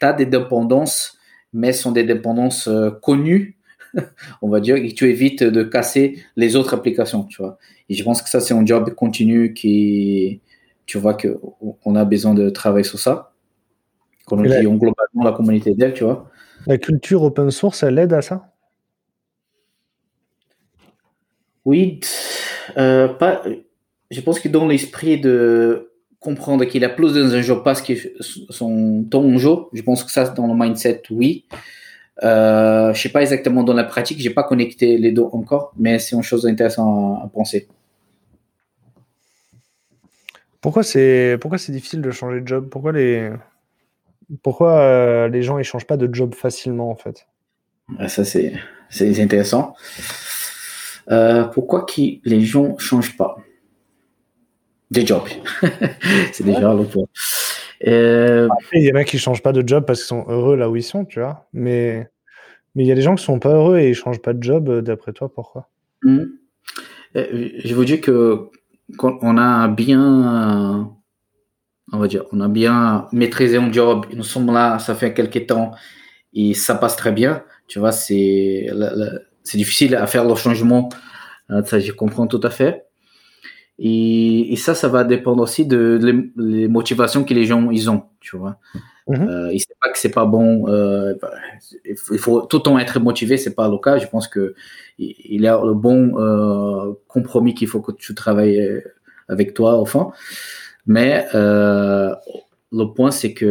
[0.00, 1.16] as des dépendances,
[1.52, 2.68] mais sont des dépendances
[3.02, 3.55] connues
[4.42, 7.58] on va dire, et tu évites de casser les autres applications, tu vois.
[7.88, 10.40] Et je pense que ça, c'est un job continu qui,
[10.86, 13.32] tu vois, qu'on a besoin de travailler sur ça.
[14.26, 16.30] Comme on dit, globalement, la communauté dev, tu vois.
[16.66, 18.52] La culture open source, elle aide à ça?
[21.64, 22.00] Oui,
[22.76, 23.42] euh, pas,
[24.10, 25.90] je pense que dans l'esprit de
[26.20, 27.92] comprendre qu'il y a plus dans un job parce que
[28.50, 31.44] son ton jeu, je pense que ça, dans le mindset, oui.
[32.24, 35.98] Euh, je sais pas exactement dans la pratique, j'ai pas connecté les deux encore, mais
[35.98, 37.68] c'est une chose intéressante à, penser.
[40.60, 42.68] Pourquoi c'est pourquoi c'est difficile de changer de job?
[42.70, 43.30] Pourquoi les
[44.42, 47.26] pourquoi euh, les gens ils changent pas de job facilement en fait?
[48.08, 48.54] Ça c'est
[48.88, 49.74] c'est intéressant.
[51.10, 53.36] Euh, pourquoi qui les gens changent pas?
[54.90, 55.28] Des jobs
[56.32, 57.06] C'est déjà l'autre point.
[57.86, 60.70] Euh, il y en a qui changent pas de job parce qu'ils sont heureux là
[60.70, 61.48] où ils sont, tu vois.
[61.52, 62.08] Mais
[62.74, 64.42] mais il y a des gens qui sont pas heureux et ils changent pas de
[64.42, 64.68] job.
[64.68, 65.68] Euh, d'après toi, pourquoi?
[67.16, 68.48] Euh, Je vous dis que
[69.00, 70.90] on a bien,
[71.92, 75.46] on va dire, on a bien maîtrisé un job, nous sommes là, ça fait quelques
[75.46, 75.72] temps
[76.34, 77.42] et ça passe très bien.
[77.66, 78.68] Tu vois, c'est,
[79.42, 80.88] c'est difficile à faire le changement.
[81.64, 82.85] Ça, je comprends tout à fait.
[83.78, 86.00] Et, et, ça, ça va dépendre aussi de,
[86.36, 88.58] les, motivations que les gens ils ont, tu vois.
[89.08, 89.28] Mm -hmm.
[89.28, 90.66] euh, pas que c'est pas bon.
[90.68, 91.14] Euh,
[92.12, 93.98] il faut tout le temps être motivé, c'est pas le cas.
[93.98, 94.54] Je pense que
[94.98, 98.82] il y a le bon euh, compromis qu'il faut que tu travailles
[99.28, 100.06] avec toi au fond.
[100.86, 101.10] Mais
[102.78, 103.50] le point, c'est que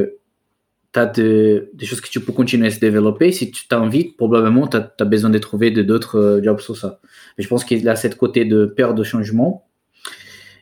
[0.93, 3.31] tu as de, des choses que tu peux continuer à se développer.
[3.31, 6.99] Si tu t'invites, probablement, tu as, as, besoin de trouver d'autres jobs sur ça.
[7.37, 9.64] Mais je pense qu'il y a cette côté de peur de changement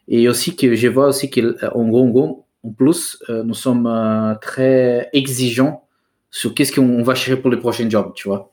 [0.08, 5.10] et aussi que je vois aussi qu'en gros, en plus, euh, nous sommes euh, très
[5.14, 5.88] exigeants
[6.32, 8.50] sur qu'est-ce qu'on va chercher pour le prochain job, tu vois.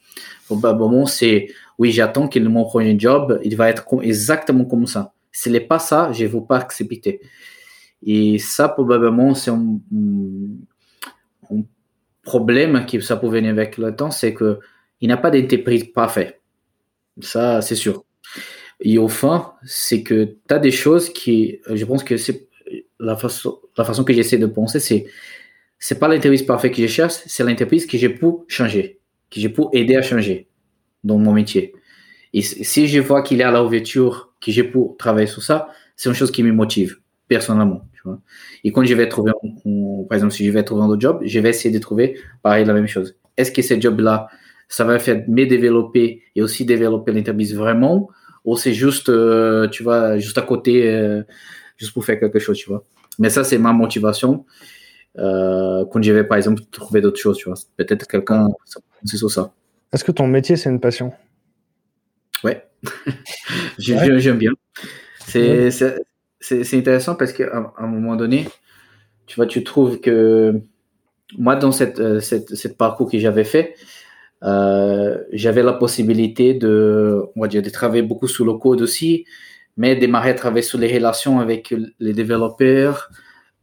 [0.46, 1.48] Probablement, c'est,
[1.78, 5.12] oui, j'attends que mon prochain job, il va être exactement comme ça.
[5.32, 7.20] S'il n'est pas ça, je ne vais pas accepter.
[8.02, 9.78] Et ça, probablement, c'est un,
[12.22, 14.60] problème qui ça peut venir avec le temps, c'est que
[15.00, 16.40] il n'y a pas d'entreprise parfaite.
[17.20, 18.04] Ça, c'est sûr.
[18.80, 22.48] Et au fond, c'est que tu as des choses qui, je pense que c'est
[22.98, 25.06] la façon, la façon que j'essaie de penser, c'est
[25.78, 29.00] c'est pas l'entreprise parfaite que je cherche, c'est l'entreprise que j'ai pour changer,
[29.30, 30.48] que j'ai pour aider à changer
[31.04, 31.72] dans mon métier.
[32.34, 36.08] Et si je vois qu'il y a l'ouverture que j'ai pour travailler sur ça, c'est
[36.08, 37.86] une chose qui me motive personnellement.
[37.94, 38.20] Tu vois.
[38.62, 39.32] Et quand je vais trouver,
[40.08, 42.64] par exemple, si je vais trouver un autre job, je vais essayer de trouver pareil
[42.66, 43.16] la même chose.
[43.36, 44.28] Est-ce que ce job-là,
[44.68, 48.10] ça va faire me développer et aussi développer l'entreprise vraiment
[48.44, 51.22] ou c'est juste, euh, tu vois, juste à côté, euh,
[51.76, 52.84] juste pour faire quelque chose, tu vois.
[53.18, 54.46] Mais ça, c'est ma motivation.
[55.18, 57.58] Euh, quand je vais, par exemple, trouver d'autres choses, tu vois.
[57.76, 58.48] Peut-être quelqu'un,
[59.04, 59.52] c'est sur ça.
[59.92, 61.12] Est-ce que ton métier, c'est une passion?
[62.44, 62.64] Ouais.
[63.78, 64.52] J'aime bien.
[65.26, 65.68] C'est
[66.72, 68.48] intéressant parce qu'à un moment donné,
[69.26, 70.60] tu vois, tu trouves que
[71.36, 73.74] moi, dans cette, cette, cette parcours que j'avais fait,
[74.42, 79.26] euh, j'avais la possibilité de, on va dire, de travailler beaucoup sur le code aussi,
[79.76, 83.10] mais démarrer à travailler sur les relations avec les développeurs,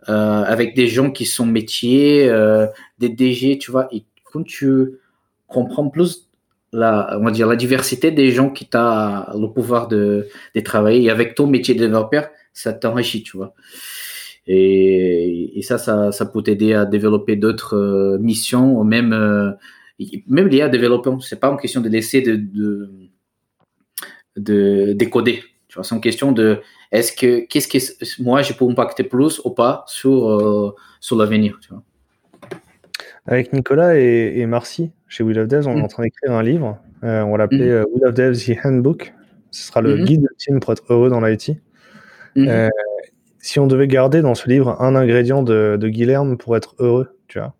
[0.10, 2.68] euh, avec des gens qui sont métiers, euh,
[3.00, 3.88] des DG, tu vois.
[3.92, 5.00] Et quand tu
[5.48, 6.30] comprends plus
[6.74, 11.04] la, on va dire, la diversité des gens qui t'as le pouvoir de, de travailler,
[11.06, 13.54] et avec ton métier de développeur, ça t'enrichit, tu vois.
[14.50, 19.58] Et, et, ça, ça, ça peut t'aider à développer d'autres missions, ou même
[20.28, 22.90] même l'IA développement, c'est pas une question de laisser de, de,
[24.38, 25.44] de décoder.
[25.68, 29.42] Tu vois, c'est une question de est-ce que qu'est-ce que moi je peux impacter plus
[29.44, 31.60] ou pas sur euh, sur l'avenir.
[33.26, 35.84] Avec Nicolas et, et, Marcy chez Will of Devs, on est mm.
[35.84, 36.78] en train d'écrire un livre.
[37.04, 37.86] Euh, on va l'appeler mm.
[37.92, 39.14] Will of Devs The Handbook.
[39.52, 40.06] Ce sera le mm -hmm.
[40.06, 41.58] guide ultime pour être heureux dans l'IT.
[42.36, 42.48] -hmm.
[42.50, 42.70] euh,
[43.40, 47.08] si on devait garder dans ce livre un ingrédient de, de Guilherme pour être heureux,
[47.28, 47.54] tu vois,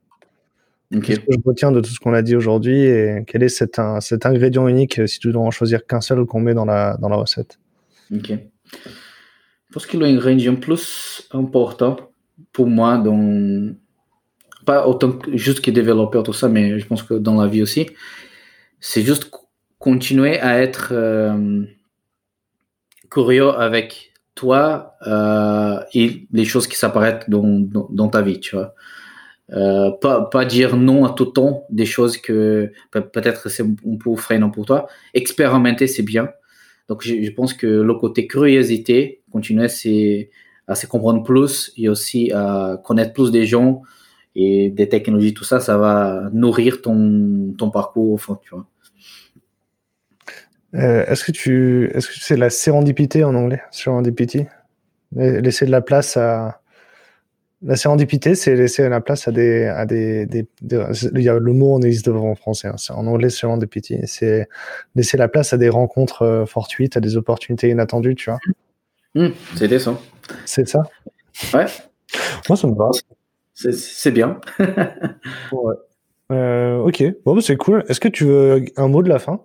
[0.96, 1.02] Okay.
[1.02, 3.78] Qu'est-ce que je retiens de tout ce qu'on a dit aujourd'hui et quel est cet,
[3.78, 6.96] un, cet ingrédient unique si tu dois en choisir qu'un seul qu'on met dans la,
[6.98, 7.60] dans la recette?
[8.14, 8.30] Ok.
[8.30, 11.98] Je pense que l'ingrédient plus important
[12.54, 13.76] pour moi, dans,
[14.66, 17.62] pas autant que, juste que développeur, tout ça, mais je pense que dans la vie
[17.62, 17.88] aussi,
[18.80, 19.30] c'est juste
[19.80, 21.64] continuer à être euh,
[23.10, 28.56] curieux avec toi euh, et les choses qui s'apparaissent dans, dans, dans, ta vie, tu
[28.56, 28.74] vois.
[29.54, 34.16] Euh, pas, pas dire non à tout temps des choses que peut-être c'est un peu
[34.16, 34.88] freinant pour toi.
[35.14, 36.30] Expérimenter, c'est bien.
[36.90, 42.82] Donc, je, pense que le côté curiosité, continuer à se comprendre plus et aussi à
[42.84, 43.82] connaître plus des gens
[44.36, 48.66] et des technologies, tout ça, ça va nourrir ton, ton parcours au fond, tu vois.
[50.76, 53.62] Euh, est-ce que tu, est-ce que c'est la sérendipité en anglais,
[55.42, 56.62] laisser de la place à,
[57.64, 60.84] la sérendipité, c'est laisser la place à des, à des, des, des,
[61.16, 64.48] il y a le mot n'existe pas en français, hein, en anglais serendipity, c'est
[64.96, 68.40] laisser la place à des rencontres euh, fortuites, à des opportunités inattendues, tu vois.
[69.16, 70.00] Mmh, C'était ça.
[70.46, 70.84] C'est ça.
[71.54, 71.66] Ouais.
[72.48, 72.92] Moi, ça me va.
[73.54, 74.40] C'est bien.
[74.60, 75.76] ouais.
[76.32, 77.84] Euh, ok, bon, bah, c'est cool.
[77.88, 79.42] Est-ce que tu veux un mot de la fin?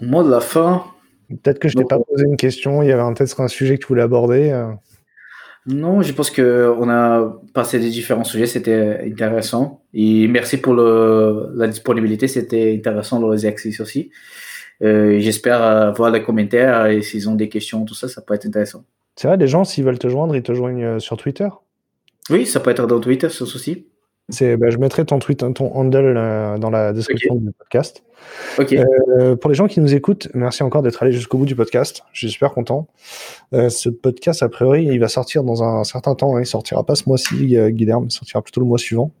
[0.00, 0.84] Un mot de la fin.
[1.28, 2.82] Peut-être que je t'ai pas posé une question.
[2.82, 4.50] Il y avait peut-être un sujet que tu voulais aborder.
[4.50, 4.68] Euh.
[5.66, 9.82] Non, je pense qu'on a passé des différents sujets, c'était intéressant.
[9.92, 14.10] Et merci pour le, la disponibilité, c'était intéressant le exercice aussi.
[14.82, 18.46] Euh, J'espère voir les commentaires et s'ils ont des questions, tout ça, ça peut être
[18.46, 18.84] intéressant.
[19.16, 21.48] C'est vrai, les gens, s'ils veulent te joindre, ils te joignent euh, sur Twitter?
[22.30, 23.86] Oui, ça peut être dans Twitter, sans souci.
[24.28, 28.02] Bah, je mettrai ton tweet, ton handle euh, dans la description du podcast.
[28.58, 32.02] Euh, pour les gens qui nous écoutent, merci encore d'être allé jusqu'au bout du podcast.
[32.12, 32.88] Je suis super content.
[33.54, 36.36] Euh, ce podcast, a priori, il va sortir dans un certain temps.
[36.36, 36.40] Hein.
[36.40, 38.06] Il sortira pas ce mois-ci, Guilherme.
[38.06, 39.12] Il sortira plutôt le mois suivant.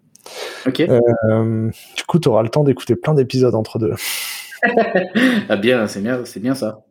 [0.66, 3.94] Du coup, tu auras le temps d'écouter plein d'épisodes entre deux.
[5.48, 6.82] ah bien, c'est bien, c'est bien ça.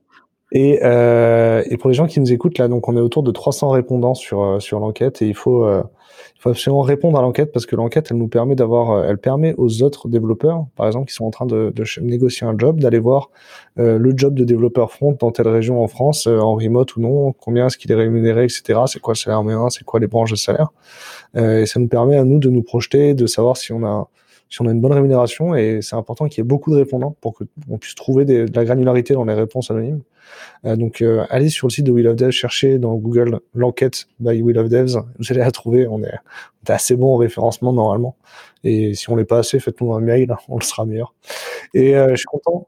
[0.53, 3.71] Et, et, pour les gens qui nous écoutent, là, donc on est autour de 300
[3.71, 5.67] répondants sur, sur l'enquête et il faut,
[6.45, 9.55] faut absolument répondre à l'enquête parce que l'enquête, elle nous permet d'avoir, euh, elle permet
[9.57, 12.99] aux autres développeurs, par exemple, qui sont en train de, de négocier un job, d'aller
[12.99, 13.31] voir
[13.79, 17.33] euh, le job de développeur front dans telle région en France, en remote ou non,
[17.33, 18.81] combien est-ce qu'il est rémunéré, etc.
[18.85, 20.69] C'est quoi le salaire moyen, c'est quoi les branches de salaire.
[21.35, 24.07] et ça nous permet à nous de nous projeter, de savoir si on a
[24.49, 27.15] si on a une bonne rémunération et c'est important qu'il y ait beaucoup de répondants
[27.21, 30.01] pour qu'on puisse trouver de la granularité dans les réponses anonymes.
[30.65, 34.07] Euh, donc, euh, allez sur le site de Will of Devs, cherchez dans Google l'enquête
[34.19, 34.97] by Will of Devs.
[35.19, 35.87] Vous allez la trouver.
[35.87, 38.15] On est, on est assez bon en référencement normalement.
[38.63, 41.13] Et si on l'est pas assez, faites-nous un mail, on le sera meilleur.
[41.73, 42.67] Et euh, je suis content.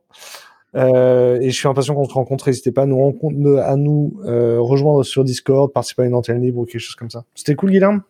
[0.76, 2.48] Euh, et je suis impatient qu'on se rencontre.
[2.48, 3.20] N'hésitez pas à nous,
[3.64, 7.10] à nous euh, rejoindre sur Discord, participer à une antenne libre ou quelque chose comme
[7.10, 7.24] ça.
[7.34, 8.04] C'était cool, Guillaume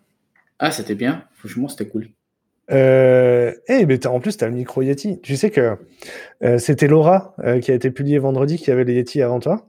[0.60, 1.24] Ah, c'était bien.
[1.34, 2.10] Franchement, c'était cool.
[2.72, 5.20] Euh, eh, mais en plus, tu as le micro Yeti.
[5.22, 5.78] Tu sais que
[6.44, 9.68] euh, c'était Laura euh, qui a été publiée vendredi qui avait les Yeti avant toi.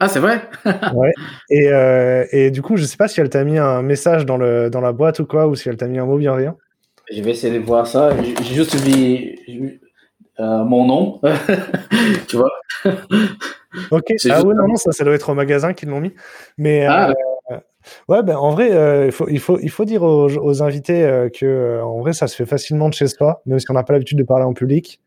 [0.00, 0.42] Ah, c'est vrai?
[0.94, 1.12] Ouais.
[1.50, 4.36] Et, euh, et, du coup, je sais pas si elle t'a mis un message dans,
[4.36, 6.56] le, dans la boîte ou quoi, ou si elle t'a mis un mot bienveillant.
[7.10, 8.10] Je vais essayer de voir ça.
[8.42, 9.80] J'ai juste vu
[10.40, 11.20] euh, mon nom.
[12.28, 12.50] tu vois?
[13.90, 14.12] Ok.
[14.28, 16.12] Ah oui, non, non, ça, ça doit être au magasin qu'ils l'ont mis.
[16.58, 16.86] Mais.
[16.86, 17.14] Ah, Ouais,
[18.08, 21.28] ben en vrai, euh, il, faut, il, faut, il faut dire aux, aux invités euh,
[21.28, 23.82] que euh, en vrai, ça se fait facilement de chez soi, même si on n'a
[23.82, 25.00] pas l'habitude de parler en public.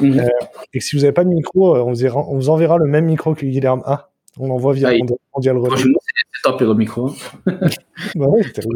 [0.00, 0.28] Mhm.
[0.72, 2.86] Et que si vous n'avez pas de micro, on vous, ira, on vous enverra le
[2.86, 4.10] même micro que Guilherme A.
[4.38, 5.04] On l'envoie via Ah, il-
[5.34, 5.70] Mondial Relais.
[5.70, 5.98] Franchement,
[6.32, 7.10] c'est top le micro.
[8.14, 8.62] Bah ouais, c'était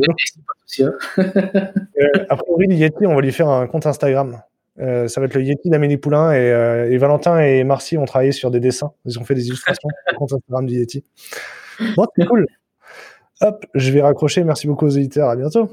[2.28, 4.42] a priori, le Yeti, on va lui faire un compte Instagram.
[4.80, 8.04] Euh, ça va être le Yeti d'Amélie Poulain et, euh, et Valentin et Marcy ont
[8.04, 8.90] travaillé sur des dessins.
[9.06, 11.04] Ils ont fait des illustrations pour le compte Instagram du Yeti.
[11.96, 12.46] Bon, c'est cool.
[13.44, 14.42] Hop, je vais raccrocher.
[14.42, 15.28] Merci beaucoup aux éditeurs.
[15.28, 15.68] À bientôt.